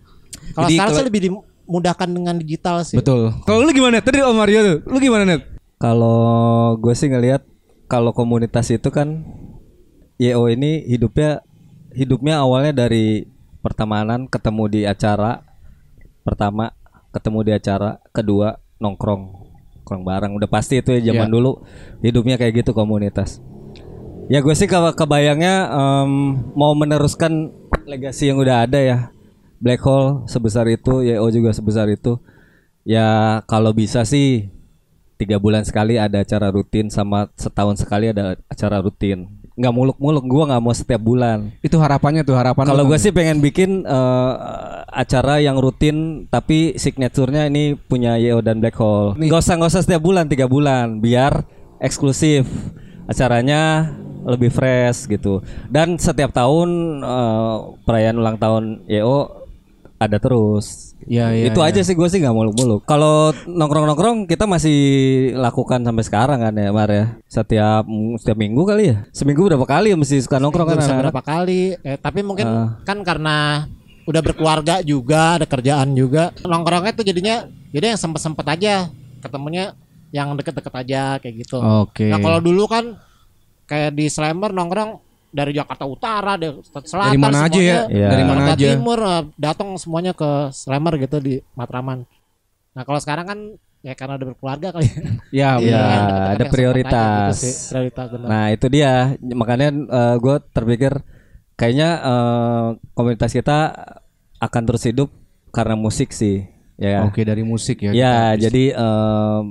[0.52, 2.98] Kalau sekarang sih lebih dimudahkan dengan digital sih.
[2.98, 3.32] Betul.
[3.44, 4.02] Kalau lu gimana?
[4.02, 4.78] Tadi Om Mario tuh.
[4.84, 5.46] Lu gimana Net?
[5.78, 6.20] Kalau
[6.76, 7.46] gue sih ngelihat
[7.86, 9.22] kalau komunitas itu kan
[10.16, 11.44] YO ini hidupnya
[11.92, 13.28] hidupnya awalnya dari
[13.60, 15.44] pertemanan ketemu di acara
[16.22, 16.72] pertama
[17.12, 19.43] ketemu di acara kedua nongkrong
[19.84, 21.34] nongkrong bareng udah pasti itu ya zaman Iya.
[21.36, 21.52] dulu.
[22.00, 23.44] Hidupnya kayak gitu komunitas.
[24.32, 26.12] Ya gue sih ke- kebayangnya em,
[26.56, 27.52] mau meneruskan
[27.84, 28.98] legasi yang udah ada ya.
[29.60, 32.16] Black Hole sebesar itu YO juga sebesar itu.
[32.88, 34.48] Ya kalau bisa sih
[35.20, 40.44] tiga bulan sekali ada acara rutin sama setahun sekali ada acara rutin nggak muluk-muluk gua
[40.50, 41.54] nggak mau setiap bulan.
[41.62, 42.66] Itu harapannya tuh harapan.
[42.66, 43.04] kalau gue kan?
[43.06, 44.34] sih pengen bikin eh,
[44.90, 49.14] acara yang rutin tapi signaturenya ini punya Yeo dan Black Hole.
[49.18, 51.46] Nggak usah nggak usah setiap bulan tiga bulan biar
[51.78, 52.50] eksklusif.
[53.06, 55.44] Acaranya lebih fresh gitu.
[55.70, 59.46] Dan setiap tahun eh, perayaan ulang tahun Yeo
[60.02, 61.70] ada terus Iya, iya, itu iya.
[61.72, 62.82] aja sih gue sih nggak muluk-muluk.
[62.84, 64.78] Kalau nongkrong-nongkrong kita masih
[65.36, 67.06] lakukan sampai sekarang kan ya Mar ya.
[67.28, 67.84] Setiap
[68.20, 68.98] setiap minggu kali ya.
[69.12, 72.78] Seminggu berapa kali ya mesti suka nongkrong kan bisa berapa kali eh, tapi mungkin Ah.
[72.84, 73.68] kan karena
[74.04, 78.92] udah berkeluarga juga ada kerjaan juga nongkrongnya tuh jadinya jadi yang sempet-sempet aja
[79.24, 79.80] ketemunya
[80.12, 82.12] yang deket-deket aja kayak gitu Oke.
[82.12, 83.00] nah kalau dulu kan
[83.64, 85.00] kayak di Slammer nongkrong
[85.34, 87.78] dari Jakarta Utara dari Selatan Dari mana aja ya?
[87.90, 88.08] Iya.
[88.08, 88.68] Dari mana Jakarta aja?
[88.70, 92.06] Timur eh, datang semuanya ke Slammer gitu di Matraman
[92.74, 93.40] nah kalau sekarang kan
[93.82, 94.88] ya karena udah berkeluarga kali
[95.30, 97.18] Ya, Iya, deket-deket ada aja prioritas.
[97.20, 98.28] gitu sih, prioritas benar.
[98.30, 98.92] Nah itu dia
[99.28, 99.68] makanya
[100.16, 100.94] gue terpikir
[101.54, 103.58] kayaknya eh, komunitas kita
[104.38, 105.10] akan terus hidup
[105.50, 107.06] karena musik sih ya.
[107.06, 107.92] Oke, dari musik ya.
[107.92, 109.42] Ya jadi eh,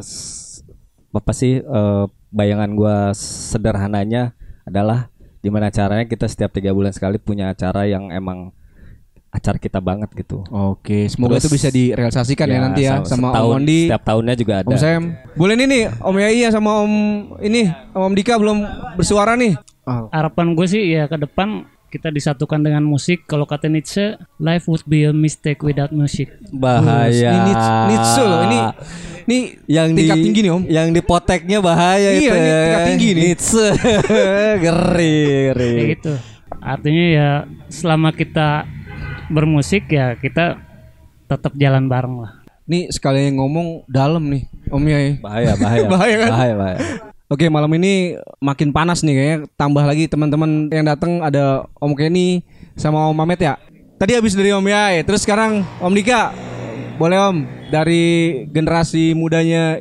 [0.00, 0.64] s-
[1.10, 4.32] apa sih eh, bayangan gua sederhananya
[4.68, 8.52] adalah gimana caranya kita setiap tiga bulan sekali punya acara yang emang
[9.28, 10.40] acara kita banget gitu.
[10.48, 14.34] Oke, semoga Terus- itu bisa direalisasikan ya, nanti ya sama, setahun- Om Mondi, Setiap tahunnya
[14.34, 14.68] juga ada.
[14.68, 15.02] Om Sam.
[15.36, 16.92] Boleh nih nih, Om Yai ya sama Om
[17.44, 18.58] ini, Om Dika belum
[18.96, 19.52] bersuara nih.
[19.88, 23.24] harapan gue sih ya ke depan kita disatukan dengan musik.
[23.24, 26.28] Kalau kata Nietzsche, life would be a mistake without music.
[26.50, 27.32] Bahaya.
[27.32, 28.58] Ini Nietzsche- Nietzsche loh, ini
[29.24, 30.62] ini yang tingkat di, tinggi nih Om.
[30.64, 32.32] Yang di poteknya bahaya Iya, itu.
[32.32, 32.58] ini ya.
[32.58, 33.22] tingkat tinggi nih.
[33.24, 33.66] Nietzsche.
[34.62, 35.16] Ngeri,
[35.48, 35.72] ngeri.
[35.74, 36.12] Kayak gitu.
[36.58, 37.28] Artinya ya
[37.68, 38.64] selama kita
[39.28, 40.56] bermusik ya kita
[41.24, 42.32] tetap jalan bareng lah.
[42.64, 45.08] Nih sekali ngomong dalam nih, Om Yai.
[45.20, 45.86] Bahaya, bahaya.
[45.92, 46.28] Bahaya kan?
[46.28, 46.78] Bahaya, bahaya.
[47.28, 49.38] Oke, malam ini makin panas nih kayaknya.
[49.52, 52.40] Tambah lagi teman-teman yang datang ada Om Kenny
[52.72, 53.60] sama Om Mamet ya.
[54.00, 56.32] Tadi habis dari Om Yai, terus sekarang Om Dika.
[56.96, 59.76] Boleh Om dari generasi mudanya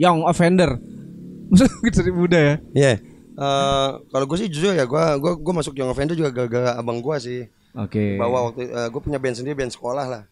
[0.00, 0.80] Young Offender.
[1.52, 2.54] Maksudnya generasi muda ya.
[2.72, 2.92] Iya.
[3.36, 7.04] Eh, kalau gue sih jujur ya, gue gua gua masuk Young Offender juga gara-gara abang
[7.04, 7.44] gue sih.
[7.76, 8.16] Oke.
[8.16, 10.22] Bawa waktu gue punya band sendiri, band sekolah lah.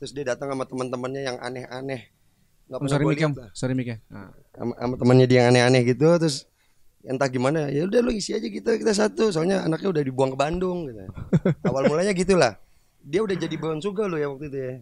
[0.00, 2.08] Terus dia datang sama teman-temannya yang aneh-aneh.
[2.64, 3.32] nggak Om, pernah sorry gua Mik ya, Om.
[3.36, 3.50] lihat lah.
[3.52, 3.96] Sorry Mik ya.
[4.08, 4.32] Nah.
[4.58, 6.44] Sama, sama temannya dia yang aneh-aneh gitu terus
[7.06, 10.38] entah gimana ya udah lu isi aja kita kita satu soalnya anaknya udah dibuang ke
[10.38, 11.06] Bandung gitu.
[11.70, 12.58] awal mulanya gitulah
[13.00, 14.74] dia udah jadi Bawang Suga lo ya waktu itu ya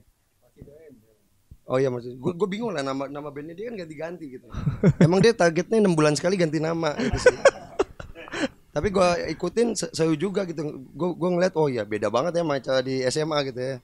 [1.67, 4.47] Oh iya maksud gue gue bingung lah nama nama bandnya dia kan ganti-ganti gitu.
[5.03, 7.35] Emang dia targetnya enam bulan sekali ganti nama gitu sih.
[8.75, 10.62] Tapi gue ikutin seru juga gitu.
[10.95, 13.77] Gue gue ngeliat oh iya beda banget ya macam di SMA gitu ya.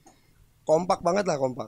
[0.63, 1.67] Kompak banget lah kompak.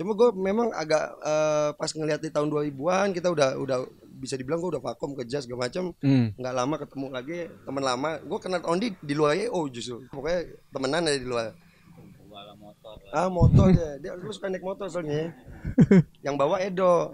[0.00, 3.78] Cuma gue memang agak eh, pas ngeliat di tahun 2000-an kita udah udah
[4.16, 5.92] bisa dibilang gue udah vakum ke jazz segala macam.
[6.00, 6.32] Hmm.
[6.40, 8.10] Nggak lama ketemu lagi teman lama.
[8.24, 10.00] Gue kenal Ondi di luar oh justru.
[10.08, 11.52] Pokoknya temenan ada di luar.
[13.12, 15.28] Ah motor dia, dia lu suka naik motor soalnya.
[15.28, 15.28] ya.
[16.32, 17.12] Yang bawa Edo.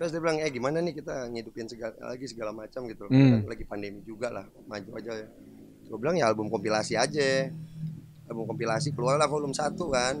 [0.00, 3.04] Terus dia bilang, eh gimana nih kita ngidupin segala lagi segala macam gitu.
[3.12, 3.44] Hmm.
[3.44, 5.12] Kan lagi pandemi juga lah, maju aja.
[5.12, 5.28] ya.
[5.90, 7.52] Gue bilang ya album kompilasi aja.
[8.30, 10.14] Album kompilasi keluar lah volume 1 kan.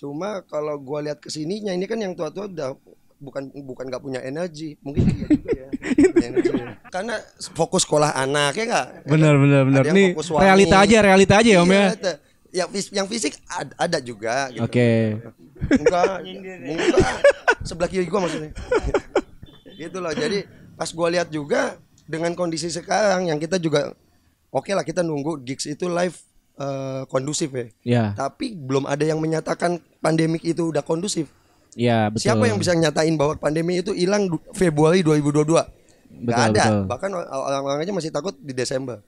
[0.00, 2.72] Cuma kalau gua lihat ke sininya ini kan yang tua-tua udah
[3.20, 5.68] bukan bukan nggak punya energi mungkin dia juga ya
[6.32, 6.50] energi.
[6.88, 7.20] karena
[7.52, 9.80] fokus sekolah anak ya nggak Bener bener bener.
[9.80, 10.40] Ada yang Nih fokus suami.
[10.40, 11.84] realita aja realita aja ya Om ya.
[11.92, 12.14] Iya,
[12.50, 14.64] yang, fis- yang fisik ad- ada juga gitu.
[14.64, 15.20] Oke.
[15.70, 16.16] Enggak,
[16.64, 17.14] enggak.
[17.60, 18.50] Sebelah kiri gua maksudnya.
[19.78, 20.10] gitu loh.
[20.10, 23.92] Jadi pas gua lihat juga dengan kondisi sekarang yang kita juga
[24.48, 26.16] oke lah kita nunggu gigs itu live
[26.60, 27.64] eh, kondusif ya.
[27.82, 28.04] Ya.
[28.12, 31.32] Tapi belum ada yang menyatakan pandemik itu udah kondusif.
[31.72, 32.28] Ya betul.
[32.28, 35.46] Siapa yang bisa nyatain bahwa pandemi itu hilang Februari 2022?
[35.46, 35.70] Gak
[36.26, 36.62] Betul, ada.
[36.66, 36.80] betul.
[36.90, 38.98] Bahkan orang-orang aja masih takut di Desember.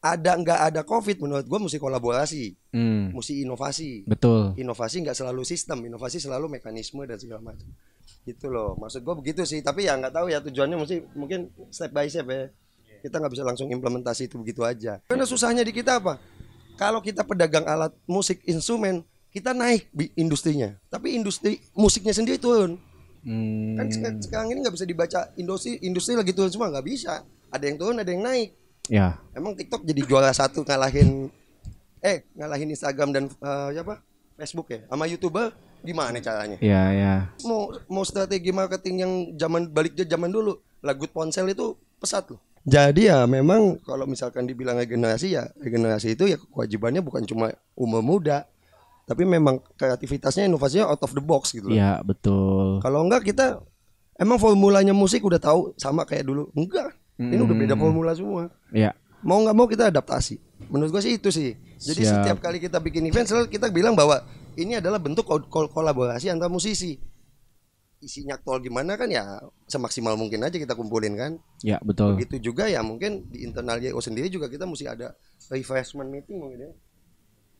[0.00, 3.12] Ada nggak ada COVID menurut gua mesti kolaborasi, Hmm.
[3.12, 4.56] mesti inovasi Betul.
[4.56, 7.66] inovasi nggak selalu sistem inovasi selalu mekanisme dan segala macam
[8.22, 11.90] gitu loh maksud gue begitu sih tapi ya nggak tahu ya tujuannya mesti mungkin step
[11.90, 12.46] by step ya
[13.02, 16.14] kita nggak bisa langsung implementasi itu begitu aja karena susahnya di kita apa
[16.80, 19.84] kalau kita pedagang alat musik instrumen kita naik
[20.16, 22.80] industrinya tapi industri musiknya sendiri turun
[23.20, 23.76] Hmm.
[23.76, 27.60] kan sek- sekarang ini nggak bisa dibaca industri industri lagi turun semua nggak bisa ada
[27.62, 28.56] yang turun ada yang naik
[28.88, 29.22] Ya.
[29.30, 31.30] Emang TikTok jadi juara satu ngalahin
[32.00, 34.02] eh ngalahin Instagram dan eh, siapa?
[34.34, 36.58] Facebook ya sama YouTuber gimana caranya?
[36.58, 37.14] Ya ya.
[37.44, 42.40] Mau mau strategi marketing yang zaman balik ke zaman dulu, lagu ponsel itu pesat loh.
[42.60, 48.04] Jadi ya memang kalau misalkan dibilang regenerasi ya regenerasi itu ya kewajibannya bukan cuma umur
[48.04, 48.44] muda,
[49.08, 51.76] tapi memang kreativitasnya inovasinya out of the box gitu loh.
[51.76, 52.84] Ya betul.
[52.84, 53.64] Kalau enggak kita
[54.14, 56.52] emang formulanya musik udah tahu sama kayak dulu.
[56.52, 56.92] Enggak.
[57.16, 58.96] Ini udah beda formula semua Ya.
[59.20, 60.40] mau nggak mau kita adaptasi.
[60.72, 61.52] Menurut gua sih itu sih.
[61.76, 62.12] Jadi Siap.
[62.24, 64.20] setiap kali kita bikin event selalu kita bilang bahwa
[64.56, 66.96] ini adalah bentuk kol- kolaborasi antar musisi.
[68.00, 69.36] Isinya tol gimana kan ya
[69.68, 71.32] semaksimal mungkin aja kita kumpulin kan.
[71.60, 72.16] Ya betul.
[72.16, 75.12] Begitu juga ya mungkin di internal YO sendiri juga kita mesti ada
[75.52, 76.70] refreshment meeting mungkin ya.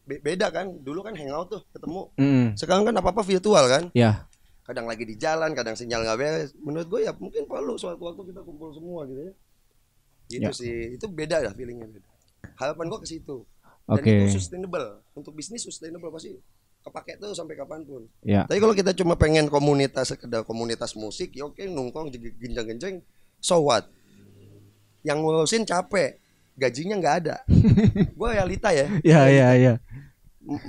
[0.08, 2.02] Be- beda kan, dulu kan hangout tuh ketemu.
[2.16, 2.46] Hmm.
[2.56, 3.84] Sekarang kan apa-apa virtual kan.
[3.92, 4.24] Ya.
[4.64, 6.50] Kadang lagi di jalan, kadang sinyal nggak beres.
[6.56, 9.32] Menurut gue ya mungkin perlu suatu waktu kita kumpul semua gitu ya.
[10.30, 10.56] Gitu Ya.
[10.56, 11.84] sih, itu beda lah feelingnya.
[11.84, 12.08] Beda.
[12.56, 13.44] Harapan gue ke situ.
[13.84, 14.12] Dan Oke.
[14.24, 15.04] itu sustainable.
[15.12, 16.32] Untuk bisnis sustainable pasti
[16.80, 18.08] kepake tuh sampai kapan pun.
[18.24, 18.48] Ya.
[18.48, 22.08] Tapi kalau kita cuma pengen komunitas sekedar komunitas musik, ya oke nongkrong
[22.40, 23.04] genjang-genjang,
[23.38, 23.88] so what?
[25.04, 26.20] Yang ngurusin capek,
[26.56, 27.36] gajinya nggak ada.
[28.18, 28.86] gue realita ya.
[29.04, 29.74] Ya ya ya.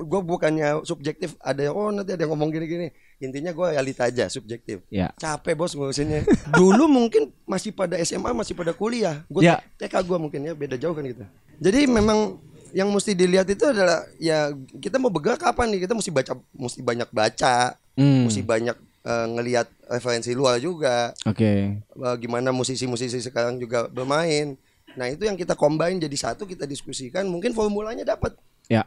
[0.03, 1.35] Gue bukannya subjektif.
[1.39, 2.91] Ada yang oh nanti ada yang ngomong gini-gini.
[3.23, 4.83] Intinya gue realita aja, subjektif.
[4.91, 5.15] Ya.
[5.15, 6.27] Capek bos ngurusinnya.
[6.59, 9.23] Dulu mungkin masih pada SMA, masih pada kuliah.
[9.31, 9.63] Gue Ya.
[9.79, 11.27] TK gue mungkin ya beda jauh kan kita.
[11.61, 12.41] Jadi memang
[12.71, 15.85] yang mesti dilihat itu adalah ya kita mau bergerak kapan nih?
[15.85, 17.55] Kita mesti baca, mesti banyak baca,
[17.91, 18.25] Hmm.
[18.25, 21.11] mesti banyak eh, ngelihat referensi luar juga.
[21.23, 21.81] Oke.
[21.81, 24.53] Eh, gimana musisi-musisi sekarang juga bermain.
[24.93, 27.25] Nah itu yang kita combine jadi satu kita diskusikan.
[27.25, 28.37] Mungkin formulanya dapat.
[28.67, 28.83] Ya.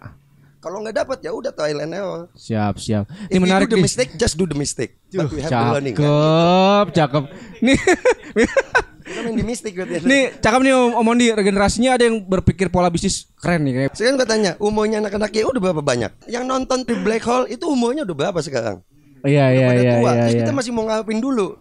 [0.57, 2.25] Kalau nggak dapat ya udah trial and error.
[2.33, 3.05] Siap siap.
[3.27, 3.85] If Ini menarik do the nih.
[3.85, 4.97] mistake, just do the mistake.
[5.11, 5.93] But we have to learning.
[5.93, 7.25] Cakep, cakep.
[7.61, 7.77] Nih,
[9.25, 10.05] main di mistake berarti.
[10.05, 11.27] nih cakep nih Om, Om Mondi.
[11.33, 13.91] Regenerasinya ada yang berpikir pola bisnis keren nih kayak.
[13.97, 16.11] Sekarang gue tanya, umurnya anak-anak ya udah berapa banyak?
[16.29, 18.85] Yang nonton di Black Hole itu umurnya udah berapa sekarang?
[19.25, 20.13] Iya iya iya iya.
[20.29, 20.41] Terus iya.
[20.45, 21.57] kita masih mau ngarepin dulu.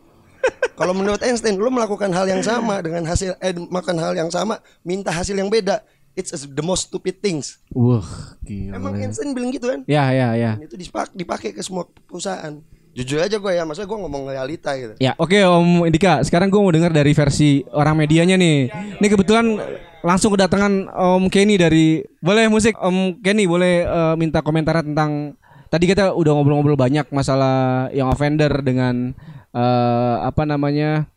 [0.76, 4.60] Kalau menurut Einstein, lu melakukan hal yang sama dengan hasil eh makan hal yang sama,
[4.84, 5.80] minta hasil yang beda.
[6.13, 7.58] It's the most stupid things.
[7.73, 8.06] Wah,
[8.45, 8.78] gila.
[8.78, 9.82] Emang Einstein bilang gitu kan?
[9.89, 10.62] Ya ya ya.
[10.62, 12.62] Dan itu dipak- dipakai ke semua perusahaan.
[12.93, 14.93] Jujur aja gue ya, maksudnya gue ngomong realita gitu.
[15.01, 16.21] Ya, oke Om Indika.
[16.21, 18.69] Sekarang gue mau dengar dari versi orang medianya nih.
[19.01, 19.58] Ini kebetulan
[20.06, 22.77] langsung kedatangan Om Kenny dari Boleh Musik.
[22.77, 25.34] Om Kenny boleh eh, minta komentar tentang
[25.73, 29.17] tadi kita udah ngobrol-ngobrol banyak masalah yang offender dengan
[29.58, 31.10] eh, apa namanya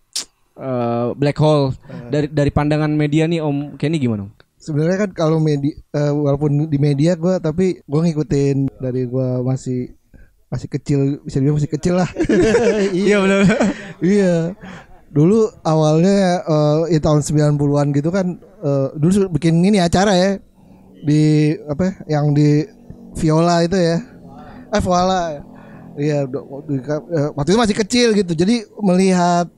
[0.57, 1.77] eh, black hole.
[2.09, 4.25] Dari dari pandangan media nih Om Kenny gimana?
[4.25, 4.33] Om?
[4.57, 9.93] Sebenarnya kan kalau media walaupun di media gua tapi gua ngikutin dari gua masih
[10.47, 12.11] masih kecil bisa dibilang masih kecil lah.
[12.95, 13.41] Iya benar.
[14.03, 14.35] iya.
[15.11, 20.31] Dulu awalnya eh, ya tahun 90-an gitu kan eh, dulu bikin ini acara ya
[21.03, 22.63] di apa yang di
[23.17, 23.99] Viola itu ya.
[24.71, 25.23] Eh Viola.
[25.97, 28.33] Iya, eh, waktu itu masih kecil gitu.
[28.37, 29.49] Jadi melihat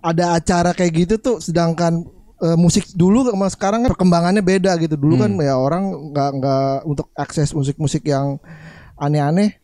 [0.00, 2.04] ada acara kayak gitu tuh sedangkan
[2.42, 4.98] eh, musik dulu sama sekarang kan perkembangannya beda gitu.
[5.00, 8.36] Dulu kan ya orang nggak nggak untuk akses musik-musik yang
[9.00, 9.59] aneh-aneh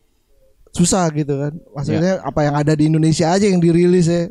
[0.77, 1.53] susah gitu kan.
[1.73, 4.29] Maksudnya apa yang ada di Indonesia aja yang dirilis ya.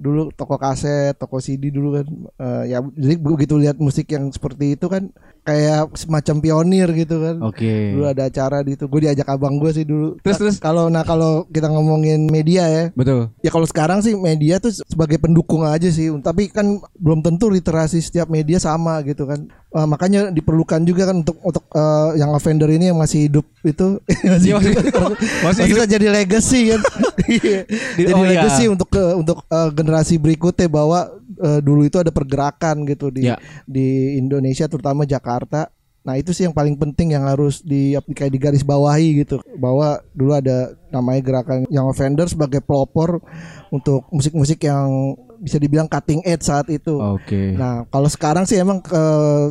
[0.00, 2.06] Dulu toko kaset, toko CD dulu kan
[2.40, 7.36] eh, ya jadi begitu lihat musik yang seperti itu kan kayak semacam pionir gitu kan.
[7.42, 7.92] Oke.
[7.92, 8.86] Dulu ada acara di itu.
[8.86, 10.16] Gue diajak abang gue sih dulu.
[10.20, 10.54] Terus, terus?
[10.56, 13.30] Kalau nah kalau kita ngomongin media ya, Betul.
[13.38, 17.98] Ya kalau sekarang sih media tuh sebagai pendukung aja sih, tapi kan belum tentu literasi
[17.98, 19.42] setiap media sama gitu kan.
[19.72, 23.98] Eh, makanya diperlukan juga kan untuk untuk eh, yang offender ini yang masih hidup itu
[24.22, 25.12] masih, Iya, masih- hidup.
[25.42, 26.80] masih Maksudnya jadi legacy kan.
[27.24, 27.58] Iya.
[27.96, 28.30] Di- jadi oh, iya.
[28.36, 31.08] legacy untuk ke- untuk eh, generasi berikutnya bahwa
[31.42, 33.36] eh, dulu itu ada pergerakan gitu di Ya.
[33.66, 35.68] di Indonesia terutama Jakarta.
[36.02, 40.02] Nah itu sih yang paling penting yang harus di kayak di garis bawahi gitu bahwa
[40.10, 43.22] dulu ada namanya gerakan yang offender sebagai pelopor
[43.70, 46.98] untuk musik-musik yang bisa dibilang cutting edge saat itu.
[46.98, 47.54] Oke.
[47.54, 49.02] Nah kalau sekarang sih emang ke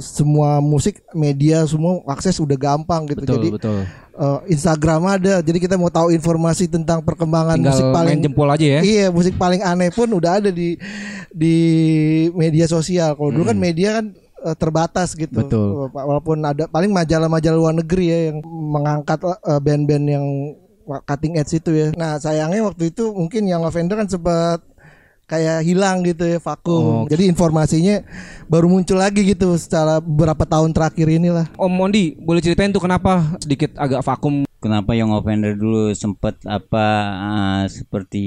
[0.04, 3.24] semua musik media semua akses udah gampang gitu.
[3.24, 3.80] Betul Jadi betul.
[4.16, 5.34] Eh, Instagram ada.
[5.40, 8.82] Jadi kita mau tahu informasi tentang perkembangan Tinggal musik paling main jempol aja ya.
[8.82, 10.76] Iya, musik paling aneh pun udah ada di
[11.32, 11.56] di
[12.36, 13.16] media sosial.
[13.16, 14.06] Kalau dulu kan media kan
[14.48, 15.36] eh, terbatas gitu.
[15.36, 15.48] Hmm.
[15.48, 15.68] Betul.
[15.92, 20.26] Walaupun ada paling majalah-majalah luar negeri ya yang mengangkat eh, band-band yang
[21.08, 21.88] cutting edge itu ya.
[21.96, 24.60] Nah, sayangnya waktu itu mungkin yang Lavender kan sempat
[25.32, 26.84] kayak hilang gitu ya vakum.
[26.84, 27.04] Oh.
[27.08, 28.04] Jadi informasinya
[28.52, 31.48] baru muncul lagi gitu secara beberapa tahun terakhir inilah.
[31.56, 34.44] Om Mondi, boleh ceritain tuh kenapa sedikit agak vakum?
[34.60, 38.22] Kenapa Young Offender dulu sempet apa ah, seperti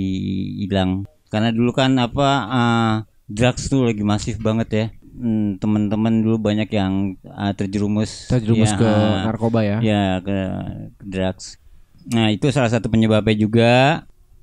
[0.64, 1.05] hilang?
[1.29, 2.95] Karena dulu kan apa ah,
[3.29, 4.87] drugs tuh lagi masif banget ya.
[5.14, 8.90] Hmm, teman-teman dulu banyak yang ah, terjerumus Terjerumus ya, ke
[9.29, 9.79] narkoba ya.
[9.79, 10.38] ya ke,
[10.99, 11.61] ke drugs.
[12.11, 13.73] Nah itu salah satu penyebabnya juga.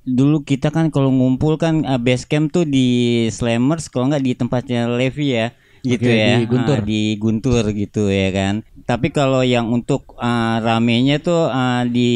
[0.02, 2.86] Dulu kita kan kalau ngumpul kan uh, base camp tuh di
[3.30, 5.46] Slammers kalau nggak di tempatnya Levi ya
[5.82, 6.78] gitu Oke, ya di Guntur.
[6.78, 8.54] Ah, di Guntur gitu ya kan.
[8.82, 12.10] Tapi kalau yang untuk uh, ramenya tuh uh, di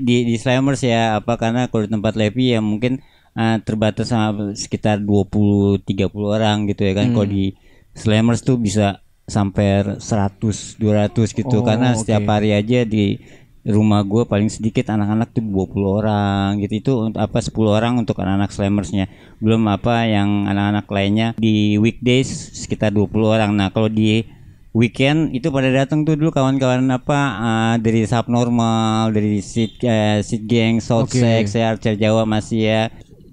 [0.00, 3.00] di di Slammers ya apa karena kalau di tempat Levi ya mungkin
[3.32, 7.12] uh, terbatas sama sekitar 20 30 orang gitu ya kan.
[7.12, 7.32] Kalau Hmm.
[7.32, 7.44] di
[7.92, 12.32] Slammers tuh bisa sampai 100 200 gitu Oh, karena setiap oke.
[12.32, 13.20] hari aja di
[13.60, 18.16] rumah gue paling sedikit anak-anak tuh 20 orang gitu itu untuk apa 10 orang untuk
[18.16, 19.04] anak-anak slammersnya
[19.36, 24.24] belum apa yang anak-anak lainnya di weekdays sekitar 20 orang nah kalau di
[24.70, 30.46] weekend itu pada datang tuh dulu kawan-kawan apa ah, dari subnormal dari sit eh, sit
[30.46, 31.20] gang south Oke.
[31.20, 32.82] sex ya Archer Jawa masih ya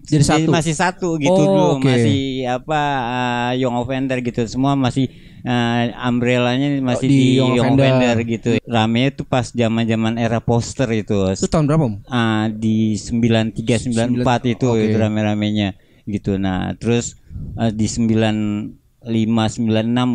[0.07, 0.49] Jadi satu?
[0.49, 1.87] masih satu gitu Oh, dulu oke.
[1.87, 5.07] masih apa ah, young offender gitu semua masih
[5.43, 8.15] ah, umbrellanya masih Oh, di di, Young Offender.
[8.23, 11.95] gitu rame itu pas zaman-zaman era poster itu Itu tahun berapa, Om?
[12.05, 14.81] Ah, di 93 94 itu Oke.
[14.83, 16.35] itu rame-ramenya gitu.
[16.35, 17.19] Nah, terus
[17.53, 18.73] ah, di 95
[19.03, 19.59] 96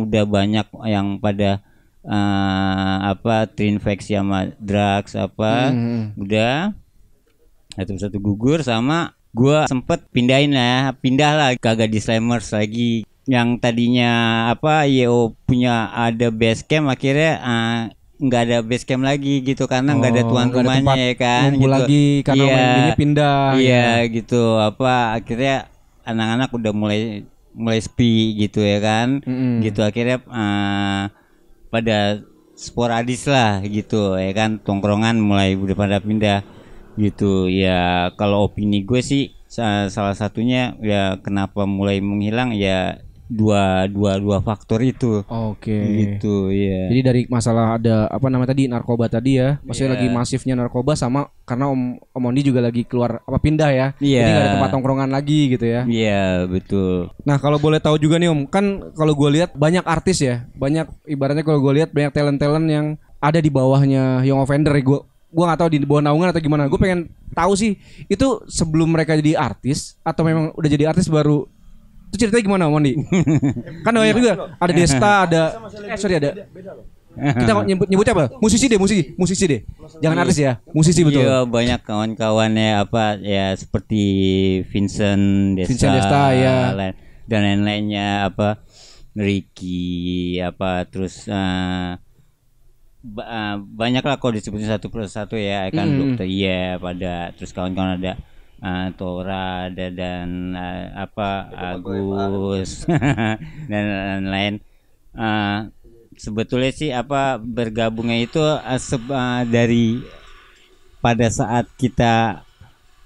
[0.03, 1.61] udah banyak yang pada
[2.03, 6.11] ah, apa terinfeksi sama drugs apa Hmm.
[6.15, 6.75] udah
[7.73, 14.11] satu-satu gugur sama gua sempet pindahin lah pindah lah kagak di Slammers lagi yang tadinya
[14.51, 17.77] apa YO punya ada base camp akhirnya ah,
[18.19, 21.13] nggak ada base camp lagi gitu karena nggak ada Oh, tuan ada rumahnya tempat ya
[21.15, 21.71] kan gitu.
[21.71, 24.11] lagi karena main ini pindah, iya ya.
[24.11, 25.55] gitu apa akhirnya
[26.03, 26.99] anak-anak udah mulai
[27.53, 29.61] mulai sepi gitu ya kan Mm-mm.
[29.63, 31.01] gitu akhirnya ah,
[31.69, 32.21] pada
[32.53, 36.43] sporadis lah gitu ya kan tongkrongan mulai udah pada pindah
[36.95, 43.01] gitu ya kalau opini gue sih sa- salah satunya ya kenapa mulai menghilang ya
[43.33, 45.73] dua dua dua faktor itu Oke.
[45.73, 49.95] gitu ya Jadi dari masalah ada apa namanya tadi narkoba tadi ya, maksudnya Iya.
[49.97, 51.81] lagi masifnya narkoba sama karena Om
[52.13, 53.87] Om Mondi juga lagi keluar apa pindah ya.
[53.97, 54.21] Iya.
[54.21, 55.81] Jadi nggak ada tempat tongkrongan lagi gitu ya.
[55.89, 60.21] iya betul Nah kalau boleh tahu juga nih Om, kan kalau gue lihat banyak artis
[60.21, 62.85] ya, banyak ibaratnya kalau gue lihat banyak talent talent yang
[63.17, 64.99] ada di bawahnya Young Offender gue
[65.33, 66.69] gue nggak tahu di bawah naungan atau gimana.
[66.69, 67.73] Gue pengen tahu sih
[68.05, 71.49] itu sebelum mereka jadi artis atau memang udah jadi artis baru
[72.13, 72.93] itu ceritanya gimana Om Mondi?
[73.85, 75.41] kan banyak juga ada Desta ada
[75.89, 76.29] eh sorry ada
[77.13, 78.25] kita nyebut nyebutnya apa?
[78.37, 79.61] Musisi deh, musisi, musisi deh.
[79.97, 81.21] Jangan artis ya, musisi betul.
[81.21, 84.01] Iya banyak kawan-kawannya apa ya seperti
[84.65, 85.21] Vincent
[85.55, 86.57] Desta, Vincent Desta, ya.
[87.23, 88.61] dan lain-lainnya apa
[89.13, 91.89] Ricky apa terus eh,
[93.03, 96.17] ba- eh, banyak lah kalau disebutin satu persatu ya kan Hmm.
[96.17, 98.17] dokter iya pada terus kawan-kawan ada
[98.63, 101.29] eh, Tora ada dan eh, apa
[101.75, 102.87] Agus
[103.71, 103.83] dan
[104.23, 104.55] lain-lain
[105.13, 105.59] Eh,
[106.17, 108.41] sebetulnya sih apa bergabungnya itu
[108.81, 110.01] seb- eh, dari
[111.03, 112.41] pada saat kita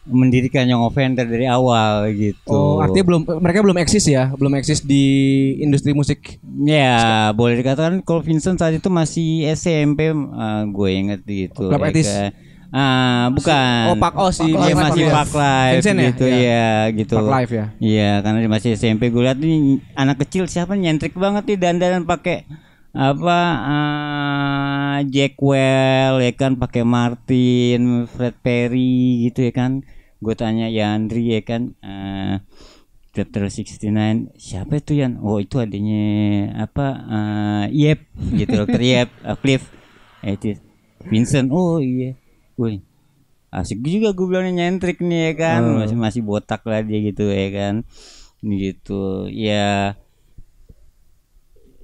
[0.07, 2.47] mendirikan Young Offender dari awal gitu.
[2.47, 5.03] Oh, artinya belum mereka belum eksis ya, belum eksis di
[5.59, 6.39] industri musik.
[6.63, 11.67] Ya, boleh dikatakan kalau Vincent saat itu masih SMP, eh, gue inget gitu.
[11.67, 12.46] Ya kan.
[12.69, 13.83] Ah, bukan.
[13.87, 15.07] Oh, Pak Oh, si Dia masih.
[15.07, 16.07] Pak Live Vincent ya?
[16.11, 16.35] gitu Iya.
[16.35, 17.15] ya, gitu.
[17.15, 17.65] Pak Live ya.
[17.79, 19.57] Iya, karena dia masih SMP gue lihat nih
[19.93, 22.43] anak kecil siapa nyentrik banget nih dandanan pakai
[22.91, 29.71] apa ah, Jackwell ya kan pakai Martin, Fred Perry gitu ya kan.
[30.17, 32.41] Gue tanya ya Andri ya kan eh
[33.13, 33.49] Dr.
[33.49, 35.17] 69 siapa itu Yan?
[35.21, 36.05] Oh itu adanya
[36.59, 37.99] apa eh Yep
[38.35, 39.63] gitu dokter Yep uh, Cliff
[40.19, 40.57] Eh, itu
[41.05, 42.17] Vincent oh iya
[42.57, 42.81] Wih
[43.47, 45.61] asik juga gue bilangnya nyentrik nih ya kan?
[45.79, 47.75] Masih masih botak lah dia gitu ya kan?
[48.43, 49.95] Gitu ya.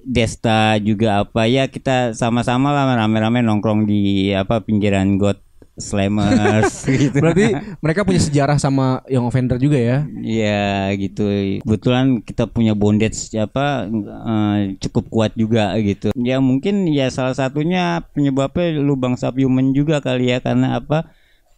[0.04, 5.40] Desta juga apa ya kita sama-sama lah rame-rame nongkrong di apa pinggiran got
[5.74, 7.50] slammers gitu Berarti
[7.82, 9.98] mereka punya sejarah sama Young Offender juga ya.
[10.22, 11.26] Iya gitu.
[11.60, 16.14] Kebetulan kita punya bondage apa eh, cukup kuat juga gitu.
[16.14, 21.10] Ya mungkin ya salah satunya penyebabnya lubang subhuman juga kali ya karena apa?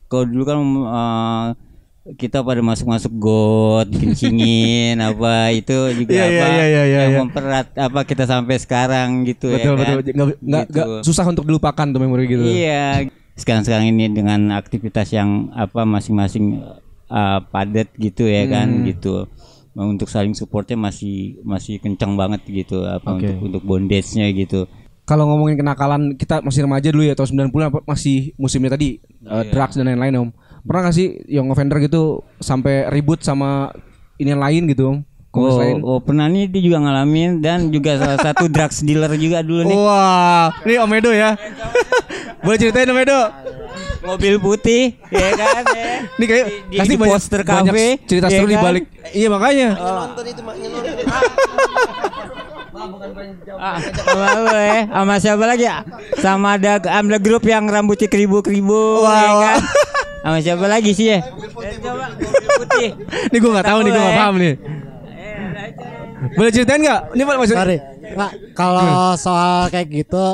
[0.07, 1.47] Kalau dulu kan eh,
[2.07, 7.11] kita pada masuk-masuk got, kencingin apa itu juga Iya, iya, apa iya, iya, iya, yang
[7.12, 7.19] iya.
[7.19, 9.97] memperat apa kita sampai sekarang gitu Betul ya kan.
[9.99, 10.14] betul.
[10.14, 10.73] Nggak, Gitu.
[10.73, 12.47] nggak susah untuk dilupakan tuh memori gitu.
[12.47, 13.11] Iya.
[13.37, 16.64] Sekarang-sekarang ini dengan aktivitas yang apa masing-masing
[17.07, 18.84] uh, padat gitu ya kan Hmm.
[18.87, 19.28] gitu.
[19.72, 23.28] Untuk saling supportnya masih masih kencang banget gitu apa Oke.
[23.28, 24.64] untuk untuk bondage-nya gitu.
[25.05, 29.45] Kalau ngomongin kenakalan kita masih remaja dulu ya tahun 90 apa masih musimnya tadi uh,
[29.45, 29.53] Iya.
[29.53, 30.28] drugs dan lain-lain Om.
[30.64, 32.03] Pernah gak sih Young Offender gitu
[32.41, 33.70] sampai ribut sama
[34.16, 34.99] ini yang lain gitu Om?
[35.37, 35.84] Oh, lain?
[35.84, 39.76] oh, pernah nih dia juga ngalamin dan juga salah satu drugs dealer juga dulu nih.
[39.76, 41.37] Wah, ini Om Edo ya.
[42.47, 43.21] Boleh ceritain Om Edo?
[44.07, 46.07] Mobil putih ya kan ya.
[46.15, 48.63] Ini kayak Di- di- pasti di banyak, poster banyak cafe, cerita ya seru di kan?
[48.63, 48.85] balik.
[49.11, 49.69] Iya makanya.
[49.75, 50.95] Nonton itu maknya nonton.
[53.57, 54.81] Ah, sama gue ya.
[54.87, 55.77] sama siapa lagi ya?
[56.21, 59.59] Sama ada ada grup yang rambutnya keribu-keribu ya kan.
[60.23, 61.19] Sama siapa lagi sih ya?
[61.83, 62.89] Coba mobil putih.
[63.33, 64.21] Ini gue nggak tahu nih, gue nggak eh.
[64.23, 64.55] paham nih.
[66.37, 67.01] Boleh ceritain nggak?
[67.17, 67.79] Ini Pak maksud Sorry.
[68.07, 68.87] Nggak, kalau
[69.19, 70.27] soal kayak gitu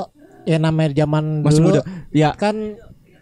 [0.44, 1.82] ya namanya zaman Masih dulu muda.
[2.10, 2.30] Ya.
[2.34, 2.56] kan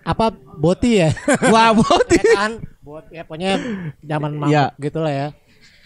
[0.03, 1.11] apa boti ya.
[1.53, 2.17] Wah, boti.
[2.17, 3.53] ya kan bot ya pokoknya
[4.01, 4.65] zaman mabuk Iya.
[4.77, 5.29] gitu lah ya.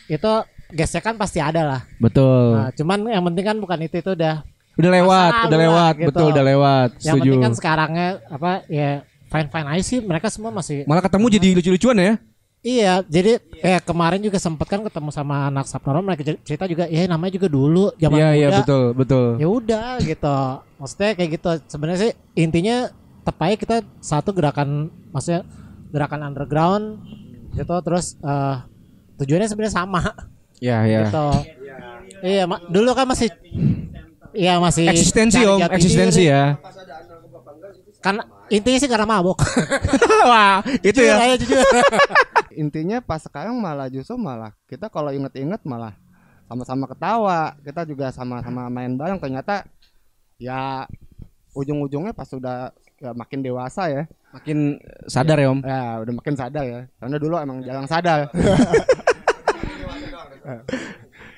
[0.07, 0.31] Itu
[0.71, 1.81] gesekan pasti ada lah.
[1.97, 2.57] Betul.
[2.57, 4.43] Nah, cuman yang penting kan bukan itu itu udah
[4.75, 6.07] Udah lewat, udah lewat, gitu.
[6.11, 6.89] betul udah lewat.
[6.99, 7.23] yang Setuju.
[7.31, 8.91] penting kan sekarangnya apa ya
[9.25, 12.13] fine fine aja sih mereka semua masih Malah ketemu jadi lucu-lucuan ya.
[12.65, 16.89] Iya, jadi eh kemarin juga sempet kan ketemu sama anak Sapnoro mereka cer- cerita juga,
[16.89, 18.59] ya namanya juga dulu zaman Iya, iya muda.
[18.59, 19.27] betul, betul.
[19.37, 20.39] Ya udah gitu.
[20.75, 21.51] Maksudnya kayak gitu.
[21.67, 22.89] Sebenarnya sih intinya
[23.21, 25.45] tepai kita satu gerakan maksudnya
[25.89, 27.05] gerakan underground
[27.53, 28.57] gitu terus eh
[29.15, 30.01] tujuannya sebenarnya sama
[30.57, 31.01] Iya, iya.
[31.05, 31.27] gitu.
[32.23, 33.29] Iya, ma- dulu kan masih
[34.33, 36.33] Iya masih Eksistensi Om, eksistensi diri.
[36.33, 36.57] ya.
[38.01, 38.19] Kan
[38.53, 39.41] intinya sih karena mabok.
[40.31, 41.17] Wah, itu Jujur ya.
[41.21, 41.61] aja, jujur.
[42.63, 45.99] intinya pas sekarang malah justru malah kita kalau inget-inget malah
[46.47, 49.67] sama-sama ketawa kita juga sama-sama main bareng ternyata
[50.39, 50.87] ya
[51.51, 52.71] ujung-ujungnya pas sudah
[53.03, 55.61] ya, makin dewasa ya Makin sadar ya Om.
[55.67, 58.31] ya udah makin sadar ya karena dulu emang jarang sadar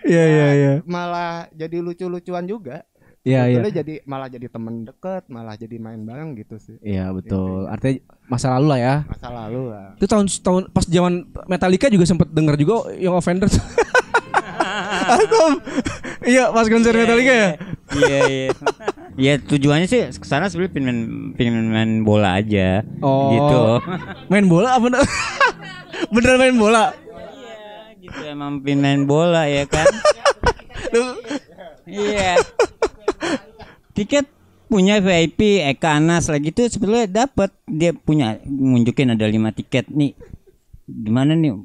[0.06, 0.72] Iya, iya, iya.
[0.86, 2.86] malah jadi lucu-lucuan juga
[3.26, 3.58] Iya, iya.
[3.74, 7.66] Jadi malah jadi temen deket malah jadi main bareng gitu sih Iya, betul.
[7.66, 8.94] Artinya masa lalu lah ya.
[9.04, 11.14] masa lalu lah Itu tahun tahun pas zaman
[11.44, 13.58] Metallica juga sempet denger juga Young Offenders.
[15.18, 15.42] Aku
[16.22, 17.50] Iya, pas konser Metallica ya.
[17.92, 18.50] Iya iya.
[19.16, 20.98] Ya tujuannya sih ke sana sebenarnya pengen
[21.34, 22.86] pengen main bola aja.
[23.00, 23.30] Oh.
[23.32, 23.62] Gitu.
[24.28, 24.86] Main bola apa?
[26.14, 26.94] Beneran main bola.
[27.96, 29.86] gitu emang pengen main bola ya kan.
[31.86, 32.42] Iya.
[33.96, 34.28] Tiket
[34.68, 40.12] punya VIP Eka Anas lagi tuh sebetulnya dapat dia punya nunjukin ada lima tiket nih.
[40.84, 41.56] Gimana nih?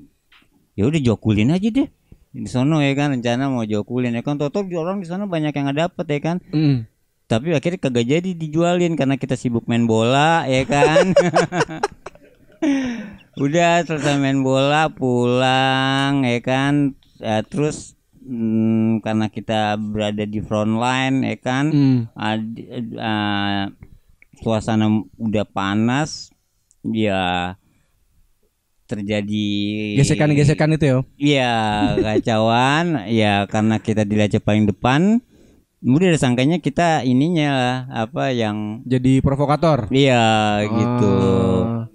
[0.80, 1.92] Ya udah jokulin aja deh.
[2.32, 4.40] Di sono ya kan rencana mau jokulin ya kan.
[4.40, 6.38] Toto orang di sana banyak yang nggak dapet ya kan.
[6.56, 6.88] Mm.
[7.32, 11.16] tapi akhirnya kagak jadi dijualin karena kita sibuk main bola ya kan.
[13.44, 16.92] Udah selesai main bola pulang ya kan.
[17.24, 22.00] Ya, terus mm, karena kita berada di front line ya kan Mm.
[22.14, 22.62] ad-
[22.94, 23.64] eh,
[24.38, 26.30] suasana udah panas
[26.84, 27.54] ya
[28.86, 29.48] terjadi
[29.96, 30.98] Gesekan-gesekan itu ya.
[31.16, 31.54] Iya,
[31.98, 32.86] kacauan
[33.24, 35.24] ya karena kita di lace paling depan.
[35.82, 39.90] Udah sangkanya kita ininya lah, apa yang Jadi provokator.
[39.90, 41.16] iya gitu.
[41.64, 41.90] Ah.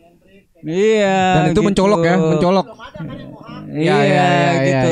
[0.67, 1.19] Iya.
[1.37, 1.63] Dan itu gitu.
[1.63, 2.67] mencolok ya, mencolok.
[3.67, 4.86] Iya, Ya, ya, ya, gitu ya, ya.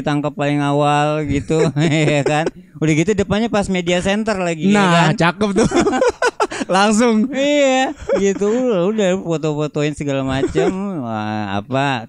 [0.00, 1.60] Ditangkap paling awal gitu,
[2.10, 2.44] ya kan.
[2.76, 5.14] Udah gitu depannya pas media center lagi ya Nah, kan.
[5.16, 5.68] cakep tuh.
[6.70, 7.28] Langsung.
[7.32, 11.02] iya, gitu udah, udah foto-fotoin segala macam
[11.50, 12.06] apa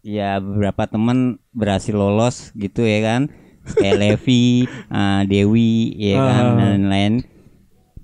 [0.00, 1.18] ya beberapa temen
[1.52, 3.22] berhasil lolos gitu ya kan.
[3.70, 6.54] Kayak Levi, ah, Dewi ya kan Ah.
[6.56, 7.14] dan lain-lain.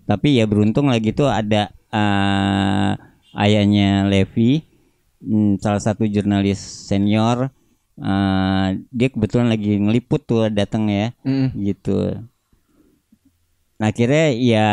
[0.07, 2.95] Tapi ya beruntung lagi tuh ada ah,
[3.35, 4.61] ayahnya Levi,
[5.19, 7.49] hmm, salah satu jurnalis senior.
[8.01, 11.53] Ah, dia kebetulan lagi ngeliput tuh datang ya Mm.
[11.63, 12.21] gitu.
[13.77, 14.69] Nah, akhirnya ya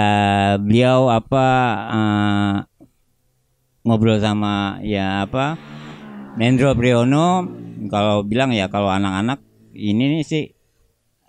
[0.63, 1.45] beliau apa
[1.91, 2.55] eh,
[3.83, 5.59] ngobrol sama ya apa
[6.39, 7.45] Nendro Priyono
[7.91, 9.43] kalau bilang ya kalau anak-anak
[9.75, 10.43] ini nih sih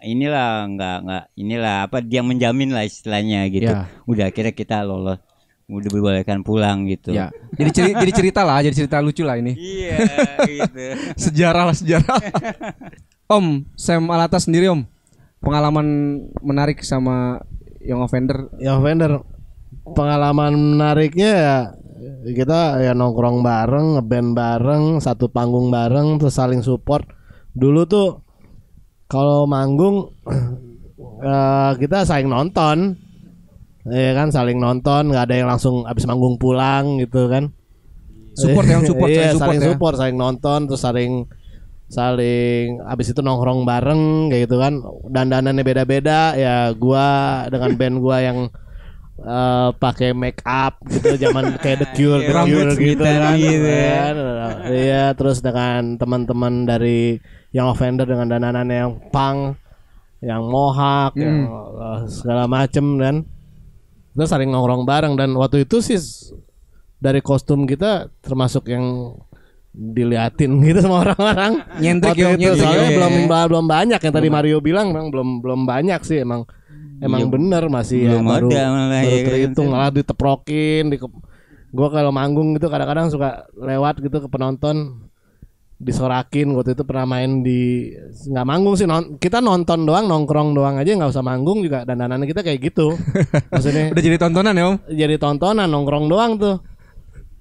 [0.07, 3.74] inilah nggak nggak inilah apa dia menjamin lah istilahnya gitu.
[3.74, 3.90] Ya.
[4.07, 5.18] Udah akhirnya kita lolos
[5.65, 7.17] udah dibolehkan pulang gitu.
[7.17, 7.33] Ya.
[7.57, 9.57] Jadi ceri- jadi cerita lah, jadi cerita lucu lah ini.
[9.57, 9.97] Iya
[10.45, 10.85] gitu.
[11.29, 12.21] sejarah lah sejarah.
[13.33, 14.85] om, Sam Alata sendiri Om.
[15.41, 15.87] Pengalaman
[16.41, 17.41] menarik sama
[17.81, 18.49] Young Offender.
[18.61, 19.12] Yang vendor
[19.93, 21.57] pengalaman menariknya ya
[22.25, 27.05] kita ya nongkrong bareng, ngeband bareng, satu panggung bareng, terus saling support.
[27.53, 28.25] Dulu tuh
[29.09, 30.12] kalau manggung
[31.29, 32.97] eh, kita saling nonton,
[33.89, 37.53] ya kan saling nonton, nggak ada yang langsung abis manggung pulang gitu kan.
[38.35, 39.66] Support yang support, iya, saling support saling ya.
[39.70, 41.12] support, saling nonton, terus saling
[41.95, 44.80] saling abis itu nongkrong bareng kayak gitu kan
[45.12, 48.39] dandanannya beda-beda ya gua dengan band gua yang
[49.20, 54.05] eh, pakai make up gitu zaman kayak The Cure, The Cure gitu kan gitu ya.
[54.72, 57.20] iya terus dengan teman-teman dari
[57.55, 59.61] yang offender dengan dandanan yang punk
[60.24, 61.47] yang mohak yang
[61.78, 63.16] eh, segala macem kan
[64.15, 65.99] kita saling nongkrong bareng dan waktu itu sih
[67.03, 69.19] dari kostum kita termasuk yang
[69.75, 71.53] diliatin gitu sama orang-orang.
[71.83, 72.97] Nyentrik ya, itu nyentrik soalnya ya.
[72.97, 76.47] belum belum banyak yang tadi Mario bilang memang belum belum banyak sih emang
[77.03, 79.27] emang bener masih ya belum baru, ada malah baru ya kan.
[79.27, 80.97] terhitung malah diteprokin di
[81.75, 85.04] gua kalau manggung gitu kadang-kadang suka lewat gitu ke penonton
[85.85, 87.93] disorakin waktu itu pernah main di
[88.24, 92.24] nggak manggung sih non, kita nonton doang nongkrong doang aja nggak usah manggung juga dandanan
[92.24, 92.97] kita kayak gitu
[93.53, 94.76] maksudnya Udah jadi tontonan ya Om.
[94.89, 96.57] jadi tontonan nongkrong doang tuh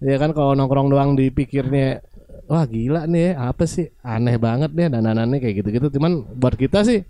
[0.03, 2.03] ya kan kalau nongkrong doang dipikirnya
[2.43, 6.83] wah gila nih ya, apa sih aneh banget nih dandanannya kayak gitu-gitu cuman buat kita
[6.83, 7.07] sih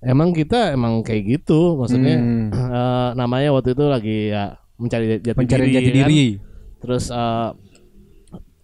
[0.00, 2.52] emang kita emang kayak gitu maksudnya Hmm.
[2.76, 5.96] eh, namanya waktu itu lagi ya mencari jati Mencari diri, jati kan.
[6.04, 6.24] diri.
[6.76, 7.48] terus eh,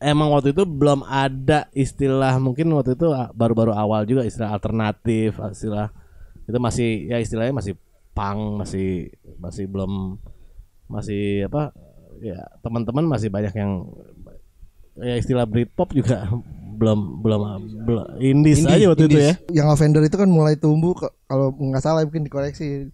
[0.01, 5.37] emang waktu itu belum ada istilah mungkin waktu itu ah, baru-baru awal juga istilah alternatif
[5.37, 5.93] istilah
[6.49, 7.75] itu masih ya istilahnya masih
[8.17, 10.19] pang masih masih belum
[10.91, 11.71] masih apa
[12.19, 13.87] ya teman-teman masih banyak yang
[14.99, 16.27] ya istilah Britpop juga
[16.81, 17.41] belum belum
[17.85, 19.29] belum Indie, aja waktu itu indies.
[19.29, 20.97] ya yang offender itu kan mulai tumbuh
[21.29, 22.89] kalau nggak salah mungkin dikoreksi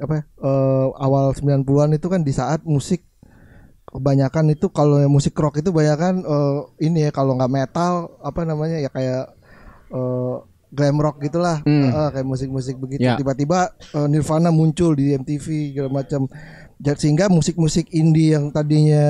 [0.00, 3.04] apa eh, awal 90-an itu kan di saat musik
[3.90, 8.78] kebanyakan itu kalau musik rock itu kebanyakan eh, ini ya kalau nggak metal apa namanya
[8.78, 9.34] ya kayak
[9.90, 10.34] eh,
[10.70, 11.90] glam rock gitulah Hmm.
[11.90, 13.18] Eh, kayak musik-musik begitu Ya.
[13.18, 16.30] tiba-tiba eh, Nirvana muncul di MTV segala macam
[16.80, 19.04] sehingga musik-musik indie yang tadinya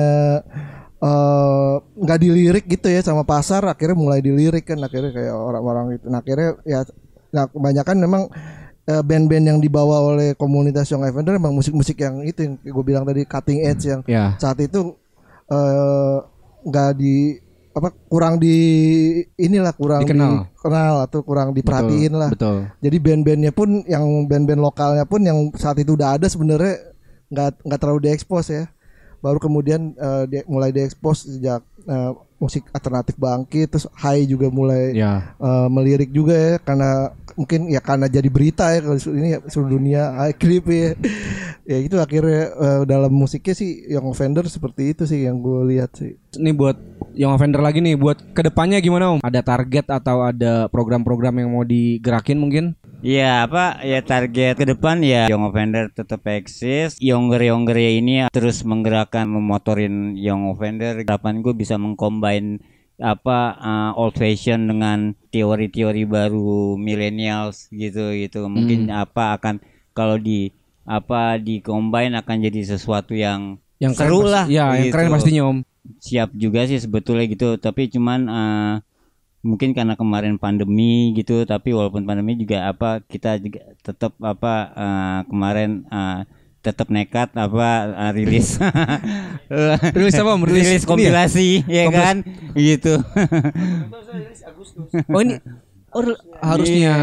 [0.99, 6.05] eh, nggak dilirik gitu ya sama pasar akhirnya mulai dilirik kan akhirnya kayak orang-orang itu
[6.05, 6.79] nah akhirnya ya
[7.31, 8.23] nah kebanyakan memang
[8.99, 13.23] band-band yang dibawa oleh komunitas Young Avenger memang musik-musik yang itu yang gue bilang tadi
[13.23, 14.35] cutting edge yang Ya.
[14.35, 14.91] saat itu
[15.47, 16.15] eh,
[16.61, 17.39] nggak di
[17.71, 18.55] apa kurang di
[19.37, 20.51] inilah kurang Dikenal.
[20.51, 22.67] dikenal atau kurang diperhatiin lah Betul.
[22.83, 26.91] jadi band-bandnya pun yang band-band lokalnya pun yang saat itu udah ada sebenarnya
[27.31, 28.67] nggak nggak terlalu diekspos ya
[29.21, 34.93] baru kemudian eh, dia mulai diekspos sejak eh, musik alternatif bangkit terus High juga mulai
[34.93, 35.37] Ya.
[35.37, 36.89] eh, melirik juga ya karena
[37.31, 40.97] mungkin ya karena jadi berita ya kalau ini ya, seluruh dunia High klip ya
[41.63, 45.93] ya itu akhirnya eh, dalam musiknya sih yang offender seperti itu sih yang gue lihat
[45.95, 46.75] sih Ini buat
[47.11, 49.19] Young Offender lagi nih buat ke depannya gimana Om?
[49.19, 52.71] Ada target atau ada program-program yang mau digerakin mungkin?
[53.01, 57.01] Iya apa ya target ke depan ya Young Offender tetap eksis.
[57.01, 61.01] Younger Younger ini terus menggerakkan memotorin Young Offender.
[61.01, 62.61] Harapan gue bisa mengcombine
[63.01, 68.45] apa uh, old fashion dengan teori-teori baru millennials gitu gitu.
[68.45, 69.57] Mungkin apa akan
[69.97, 70.53] kalau di
[70.85, 74.45] apa di combine akan jadi sesuatu yang Yang seru lah.
[74.45, 75.65] ya, yang keren pastinya, Om.
[75.97, 78.73] Siap juga sih sebetulnya gitu, tapi cuman eh,
[79.41, 85.19] mungkin karena kemarin pandemi gitu, tapi walaupun pandemi juga apa kita juga tetap apa eh,
[85.29, 86.19] kemarin eh,
[86.61, 88.61] tetap nekat apa eh, rilis
[89.97, 90.31] Rilis apa?
[90.45, 90.85] Rilis rilis, ini ya?
[90.85, 92.05] kompilasi ya, Kompilasi.
[92.05, 92.17] kan
[92.53, 92.93] gitu
[95.09, 95.35] Oh ini
[95.91, 96.03] oh,
[96.39, 96.93] harusnya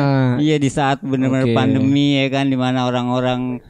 [0.40, 1.56] iya di saat benar-benar Oke.
[1.56, 3.60] pandemi ya kan di mana orang-orang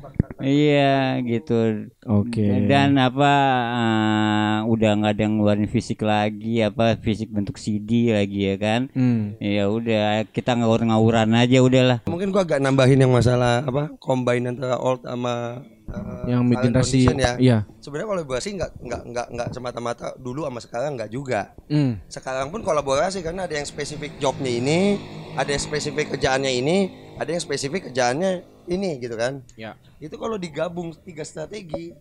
[0.41, 2.67] iya gitu Oke.
[2.67, 3.33] dan apa
[3.75, 8.81] eh, udah nggak ada yang ngeluarin fisik lagi apa fisik bentuk CD lagi ya kan
[8.95, 9.37] Hmm.
[9.39, 14.79] ya udah kita ngawur-ngawuran aja udahlah Mungkin gua agak nambahin yang masalah apa combine antara
[14.79, 17.33] old sama uh, Yang generasi, ya.
[17.41, 17.59] iya.
[17.81, 21.57] Sebenarnya sih nggak nggak nggak nggak semata-mata dulu sama sekarang nggak juga.
[21.73, 21.97] Hmm.
[22.07, 25.01] Sekarang pun kolaborasi karena ada yang spesifik jobnya ini,
[25.35, 26.77] ada yang spesifik kerjaannya ini,
[27.19, 29.43] ada yang spesifik kerjaannya ini gitu kan.
[29.59, 29.75] Ya.
[29.99, 31.93] Itu kalau digabung tiga strategi,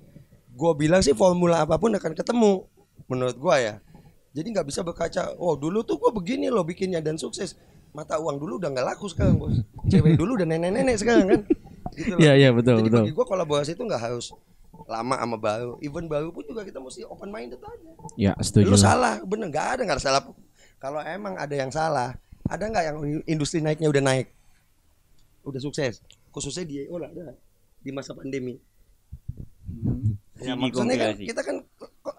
[0.53, 2.63] gua bilang sih formula apa pun akan ketemu
[3.09, 3.75] menurut gua ya.
[4.37, 7.57] Jadi nggak bisa berkaca, oh dulu tuh gua begini loh bikinnya dan sukses.
[7.97, 9.57] Mata uang dulu udah nggak laku sekarang bos.
[9.89, 11.41] Cewek dulu udah nenek-nenek sekarang kan.
[11.97, 12.19] Gitu loh.
[12.21, 13.03] Iya, iya, betul, Jadi betul.
[13.09, 14.29] bagi gua kolaborasi itu nggak harus
[14.85, 15.81] lama sama baru.
[15.81, 17.91] Even baru pun juga kita mesti open minded aja.
[18.13, 18.69] Ya, setuju.
[18.69, 20.21] Lu salah, bener nggak ada nggak salah.
[20.77, 22.13] Kalau emang ada yang salah,
[22.45, 24.29] ada nggak yang industri naiknya udah naik,
[25.47, 27.33] udah sukses, khususnya di EO lah, ada
[27.79, 28.59] di masa pandemi.
[30.37, 31.23] Ya, Ini maksudnya kan kompilasi.
[31.33, 31.55] kita kan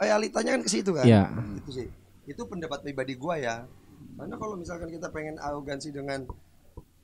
[0.02, 1.06] realitanya kan ke situ kan.
[1.06, 1.22] Iya.
[1.60, 1.86] Itu sih.
[2.26, 3.56] Itu pendapat pribadi gua ya.
[4.18, 6.26] Karena kalau misalkan kita pengen arogansi dengan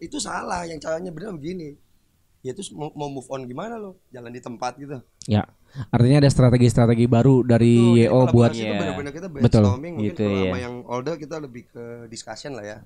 [0.02, 1.78] itu salah, yang caranya benar begini.
[2.45, 3.97] Ya terus mau, mau move on gimana lo?
[4.12, 5.01] Jalan di tempat gitu.
[5.24, 5.49] Ya.
[5.88, 9.62] Artinya ada strategi-strategi baru dari Jadi YO buat kolaborasi itu benar-benar kita Betul.
[9.66, 10.45] mungkin Gitu, kalau ya.
[10.47, 12.78] sama yang older kita lebih ke discussion lah ya.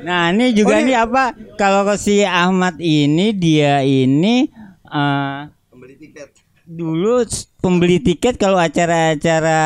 [0.00, 1.24] Nah ini juga nih apa
[1.56, 4.46] kalau si Ahmad ini dia ini
[4.84, 6.28] eh, Pembeli tiket.
[6.62, 7.24] dulu
[7.58, 9.62] pembeli tiket kalau acara-acara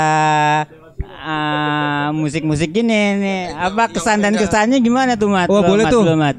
[1.05, 5.51] eh, musik-musik gini nih apa kesan dan kesannya gimana tuh Mat?
[5.51, 6.03] Oh, boleh Mat, tuh.
[6.17, 6.37] Mat.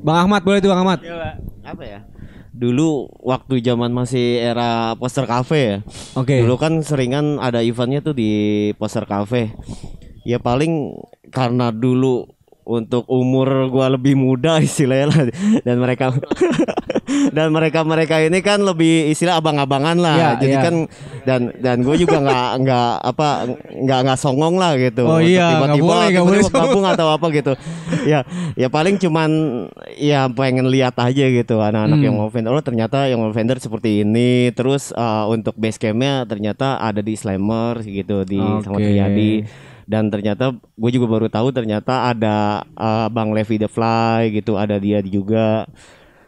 [0.00, 1.02] Bang Ahmad boleh tuh Bang Ahmad.
[1.66, 2.00] apa ya
[2.56, 5.76] dulu waktu zaman masih era poster cafe ya
[6.16, 6.40] Oke.
[6.40, 9.52] dulu kan seringan ada eventnya tuh di poster cafe
[10.24, 10.96] ya paling
[11.30, 12.35] karena dulu
[12.66, 15.22] untuk umur gua lebih muda istilahnya lah.
[15.62, 16.10] Dan mereka
[17.36, 20.16] dan mereka mereka ini kan lebih istilah abang-abangan lah.
[20.18, 20.64] Iya, jadi iya.
[20.66, 20.74] kan
[21.22, 23.28] dan dan gue juga nggak nggak apa
[23.86, 25.06] nggak nggak songong lah gitu.
[25.06, 26.40] Oh iya, tiba-tiba boleh, nggak boleh.
[26.42, 27.52] tiba-tiba gabung atau apa gitu.
[28.04, 28.26] Ya
[28.58, 29.30] ya paling cuman
[29.94, 32.06] ya pengen lihat aja gitu anak-anak Hmm.
[32.12, 34.50] yang Offender oh ternyata yang Offender seperti ini.
[34.50, 38.90] Terus uh, untuk base campnya ternyata ada di Slammer gitu di sama Oke.
[38.90, 39.32] Triadi
[39.86, 44.76] dan ternyata gue juga baru tahu ternyata ada uh, Bang Levi The Fly gitu ada
[44.82, 45.64] dia juga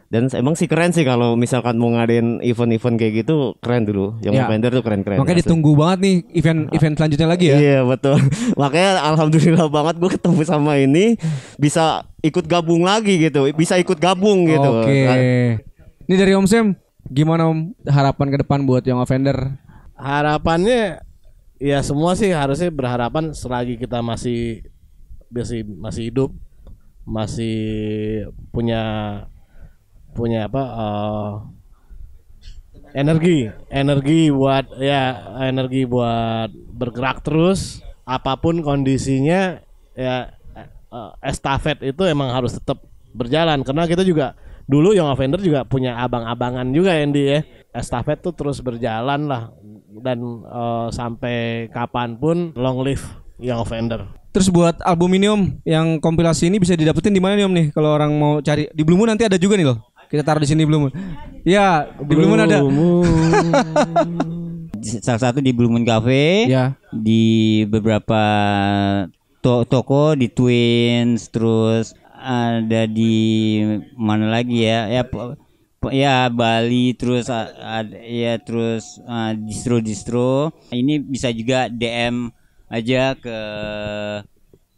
[0.08, 4.40] dan emang sih keren sih kalau misalkan mau ngadain event-event kayak gitu keren dulu yang
[4.40, 4.48] Ya.
[4.48, 5.44] Offender tuh keren-keren Makanya asli.
[5.44, 7.56] ditunggu banget nih event event selanjutnya lagi ya.
[7.60, 8.16] Iya betul.
[8.62, 11.20] Makanya alhamdulillah banget gue ketemu sama ini
[11.60, 14.70] bisa ikut gabung lagi gitu, bisa ikut gabung gitu.
[14.80, 14.96] Oke.
[15.04, 15.18] Kan.
[16.08, 16.72] Ini dari Om Sam,
[17.12, 19.36] gimana Om harapan ke depan buat Young Offender?
[19.92, 21.04] Harapannya
[21.58, 24.62] ya semua sih harusnya berharapan selagi kita masih
[25.28, 26.30] masih masih hidup,
[27.04, 27.58] masih
[28.54, 28.82] punya
[30.14, 31.32] punya apa eh,
[32.96, 37.84] energi, energi buat ya energi buat bergerak terus.
[38.08, 39.60] Apa pun kondisinya
[39.92, 42.80] ya eh, estafet itu emang harus tetap
[43.12, 43.60] berjalan.
[43.66, 44.32] Karena kita juga
[44.64, 47.40] dulu Young Offender juga punya abang-abangan juga Andy ya.
[47.68, 49.52] Estafet tuh terus berjalan lah
[50.00, 51.36] dan eh, sampai
[51.68, 53.02] kapan pun long live
[53.38, 57.48] Young Offender Terus buat album ini Om, yang kompilasi ini bisa didapetin di mana nih
[57.48, 57.66] Om nih?
[57.72, 59.80] Kalau orang mau cari di Blue Moon nanti ada juga nih loh.
[60.06, 60.92] Kita taruh di sini Blue Moon.
[61.48, 62.60] Ya, di Blue Moon ada.
[65.02, 66.76] Salah satu di Blue Moon Cafe, Ya.
[66.92, 68.20] di beberapa
[69.40, 73.58] to- toko di Twins, terus ada di
[73.96, 74.92] mana lagi ya?
[74.92, 75.02] Ya
[75.88, 80.50] ya Bali, terus a- ada ya terus uh, distro-distro.
[80.68, 82.34] Ini bisa juga DM
[82.66, 83.38] aja ke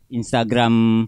[0.08, 1.06] Instagram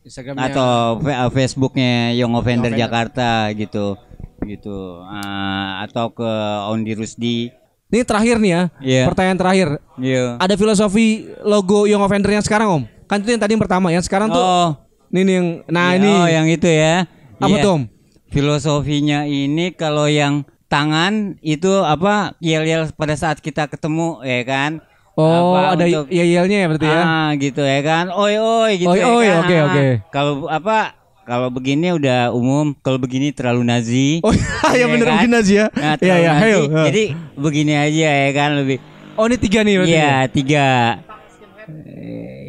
[0.00, 0.96] Instagramnya atau
[1.30, 2.80] Facebooknya Young Offender Offender.
[2.80, 3.96] Jakarta gitu
[4.40, 6.30] gitu Uh, atau ke
[6.66, 7.52] Ondi Rusdi
[7.90, 8.62] Ini terakhir nih ya.
[8.80, 9.02] Iya.
[9.10, 9.68] Pertanyaan terakhir.
[9.98, 10.38] Iya.
[10.38, 12.82] Ada filosofi logo Young Offender yang sekarang Om?
[13.04, 14.68] Kan itu yang tadi yang pertama, yang sekarang tuh Oh.
[15.10, 17.10] ini nih yang nah Ya, ini Oh, yang itu ya.
[17.36, 17.62] Apa Iya.
[17.66, 17.82] tuh, Om?
[18.30, 24.70] Filosofinya ini kalau yang tangan itu apa yel-yel pada saat kita ketemu ya kan.
[25.12, 27.02] Oh, Apa ada untuk- yel-yelnya ya berarti ya.
[27.02, 28.04] Ah, gitu ya kan.
[28.08, 29.38] Oi oi gitu Oi, ya oi, kan.
[29.40, 29.86] oke, Ah, oke.
[30.08, 30.78] Kalau apa
[31.20, 34.22] kalau begini udah umum, kalau begini terlalu nazi.
[34.22, 34.30] Oh
[34.72, 35.18] iya bener kan?
[35.20, 35.66] begini aja ya.
[35.68, 36.46] Nah, Iya terlalu iya, nazi.
[36.46, 36.60] ayo.
[36.86, 37.02] Jadi
[37.34, 38.78] begini aja ya kan lebih.
[39.14, 39.90] Oh ini tiga nih berarti.
[39.90, 40.16] Iya ya?
[40.30, 40.66] tiga.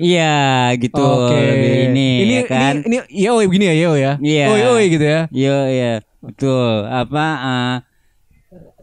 [0.01, 1.01] Iya gitu.
[1.01, 1.37] Oke.
[1.37, 2.75] Lebih ini, ini ya kan.
[2.81, 4.13] ini ini yo begini ya yo ya.
[4.17, 4.45] Iya.
[4.49, 5.21] Oi oi gitu ya.
[5.29, 5.93] Iya iya
[6.25, 6.89] betul.
[6.89, 7.75] Apa eh,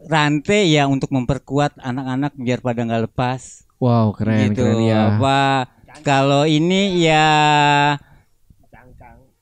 [0.06, 3.66] rantai ya untuk memperkuat anak-anak biar pada nggak lepas.
[3.82, 4.62] Wow keren gitu.
[4.62, 5.18] keren ya.
[5.18, 5.38] Apa
[6.06, 7.26] kalau ini ya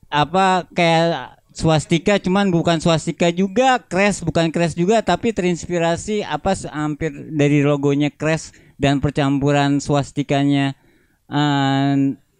[0.07, 7.11] apa kayak swastika cuman bukan swastika juga crash bukan crash juga tapi terinspirasi apa hampir
[7.33, 10.77] dari logonya crash dan percampuran swastikanya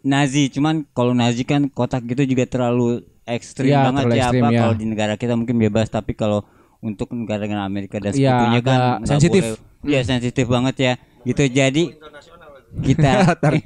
[0.07, 4.41] Nazi cuman kalau Nazi kan kotak gitu juga terlalu ekstrim Ya, banget terlalu ya ekstrim,
[4.43, 4.59] apa ya.
[4.63, 6.47] kalau di negara kita mungkin bebas tapi kalau
[6.79, 9.43] untuk negara-negara Amerika dan Ya, sekutunya kan agak nggak sensitif.
[9.43, 9.65] boleh.
[9.87, 11.83] Iya sensitif banget ya gitu jadi
[12.87, 13.11] kita
[13.43, 13.63] Tar-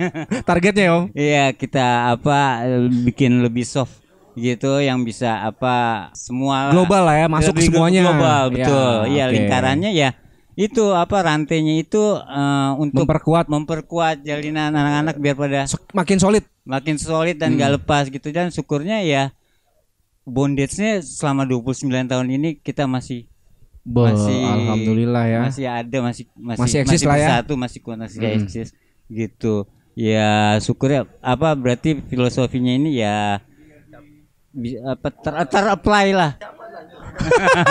[0.47, 1.03] targetnya ya, om.
[1.13, 2.65] Iya kita apa
[3.05, 4.01] bikin lebih soft
[4.34, 8.01] gitu yang bisa apa semua Global lah ya, masuk Lebih semuanya.
[8.07, 9.34] global Ya, betul iya oke.
[9.36, 10.09] lingkarannya ya
[10.53, 13.45] itu apa rantainya itu eh, untuk Memperkuat.
[13.47, 16.43] memperkuat jalinan anak-anak biar pada Makin solid.
[16.63, 17.59] makin solid dan Hmm.
[17.59, 19.31] gak lepas gitu dan syukurnya ya
[20.23, 23.25] bondage-nya selama 29 tahun ini kita masih
[23.81, 25.39] Bo, masih alhamdulillah ya.
[25.41, 27.27] masih ada masih masih Masih eksis lah ya.
[27.33, 28.35] bersatu masih kuat masih Hmm.
[28.37, 28.67] eksis
[29.07, 33.41] gitu ya syukur ya apa berarti filosofinya ini ya
[34.85, 36.31] apa ter, ter-apply lah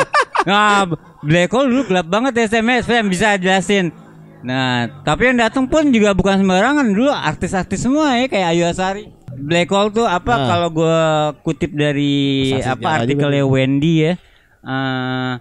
[0.43, 0.89] nah
[1.21, 3.93] black hole dulu gelap banget SMS Fem bisa jelasin
[4.41, 9.05] nah tapi yang datang pun juga bukan sembarangan dulu artis-artis semua ya kayak Ayu Asari
[9.31, 10.47] black hole tuh apa Nah.
[10.47, 11.01] kalau gue
[11.43, 12.15] kutip dari
[12.55, 14.13] Saksi apa artikelnya Wendy ya
[14.61, 15.33] eh,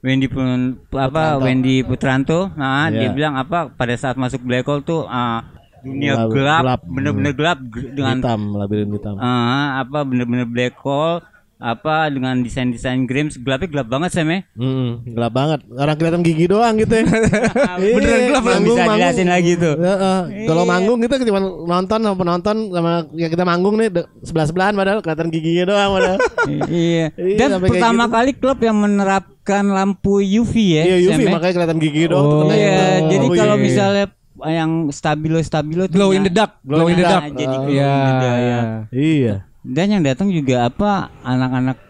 [0.00, 0.44] Wendy pun
[0.92, 1.42] apa Putranto.
[1.42, 3.12] Wendy Putranto nah dia Iya.
[3.12, 5.40] bilang apa pada saat masuk black hole tuh eh,
[5.82, 6.80] dunia Gelap- gelap, gelap.
[6.86, 9.14] bener-bener gelap g- dengan hitam, labirin hitam.
[9.16, 9.28] eh,
[9.76, 11.20] apa bener-bener black hole
[11.56, 15.60] apa dengan desain-desain Grims gelapnya gelap banget Sam ya Mm, gelap banget.
[15.68, 17.02] Orang kelihatan gigi doang gitu ya.
[17.06, 19.74] Beneran Iya, gelap, belum bisa jelasin lagi tuh.
[19.74, 20.18] Heeh.
[20.44, 20.70] Kalau Iya.
[20.70, 23.88] manggung kita cuma nonton sama penonton sama yang kita manggung nih
[24.20, 26.18] sebelah sebelahan padahal kelihatan giginya doang padahal.
[26.68, 28.12] iya Iya, dan pertama gitu.
[28.12, 31.30] kali klub yang menerapkan lampu UV ya Iya UV Sam, ya?
[31.32, 32.20] makanya kelihatan gigi doang.
[32.20, 33.08] Oh, tuh kena Iya, gitu.
[33.08, 33.62] jadi Oh, kalau iya.
[33.62, 34.06] misalnya
[34.44, 37.24] yang stabilo stabilo Glow in ya- the dark, glow in the dark.
[37.32, 38.36] jadi glow Iya, in the dark.
[38.36, 38.60] iya.
[38.92, 39.34] Iya.
[39.64, 41.80] Dan yang datang juga apa anak-anak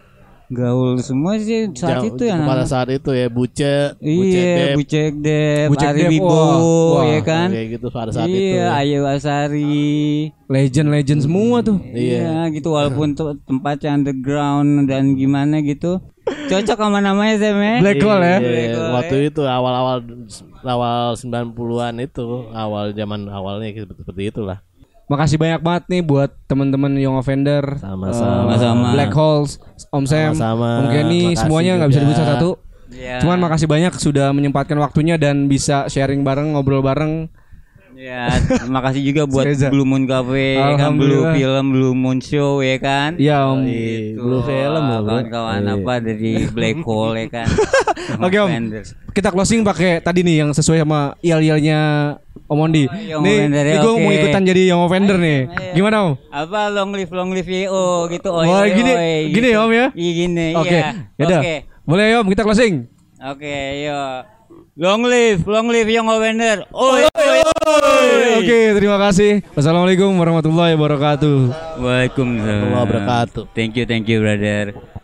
[0.45, 4.77] gaul semua sih saat Jauh- itu ya pada saat itu ya buce, buce Iya, Dep,
[5.73, 7.47] Bucek Ari Dep, Wibowo, ya kan?
[7.49, 8.37] Kayak gitu pada saat itu.
[8.37, 8.77] iya, ya.
[8.77, 10.29] Ayu Asari.
[10.45, 11.81] Legend-legend semua tuh.
[11.81, 15.97] Iya, gitu walaupun tuh tempatnya underground dan gimana gitu.
[16.25, 17.75] Cocok sama namanya Sam ya?
[17.81, 18.37] Black hole ya.
[18.37, 19.97] Iya, Black hole, waktu itu awal-awal
[20.65, 24.64] awal 90-an itu, awal zaman awalnya gitu, seperti itulah.
[25.05, 28.49] Makasih banyak banget nih buat teman-teman Young Offender, Sama-sama.
[28.49, 28.87] Sama-sama.
[28.91, 30.69] Black Holes, Om Sam, Sama-sama.
[30.79, 32.49] Om Kenny, semuanya nggak bisa disebut satu.
[32.87, 33.17] Iya.
[33.19, 37.29] Cuman makasih banyak sudah menyempatkan waktunya dan bisa sharing bareng, ngobrol bareng.
[37.95, 38.27] Ya,
[38.65, 39.69] makasih juga buat Reza.
[39.69, 41.31] Blue Moon Cafe, ya kan Blue.
[41.31, 43.15] Film, Blue Moon Show ya kan.
[43.15, 43.61] Iya Om.
[43.63, 44.19] Gitu.
[44.19, 44.99] Blue Film bro.
[45.05, 45.73] Kawan-kawan Iya.
[45.75, 47.47] apa dari Black Hole ya kan.
[48.17, 48.89] Oke Om, Offenders.
[49.11, 51.79] kita closing pakai tadi nih yang sesuai sama il-ilnya
[52.45, 52.85] Om Mondi.
[52.85, 55.39] Young nih, Offender, nih gue mau ikutan jadi Young Offender nih.
[55.73, 56.11] Gimana Om?
[56.29, 58.29] Apa long live long live YO gitu.
[58.29, 59.47] Oi, Wah, oi, gini- oi, gini gitu.
[59.49, 59.87] ya, Om, ya?
[59.91, 60.47] Iya gini.
[60.53, 60.81] Oke, iya.
[61.17, 61.41] yaudah.
[61.41, 61.55] Oke.
[61.83, 62.75] Boleh ya Om, kita closing.
[63.17, 64.19] Oke, yuk.
[64.75, 66.67] Long live, long live Young Offender.
[66.69, 68.21] Oi, oi, oi.
[68.43, 69.39] Oke, terima kasih.
[69.55, 71.37] Wassalamualaikum warahmatullahi wabarakatuh.
[71.79, 72.43] Waalaikumsalam.
[72.43, 73.43] Warahmatullahi wabarakatuh.
[73.55, 74.94] Thank you, thank you, brother.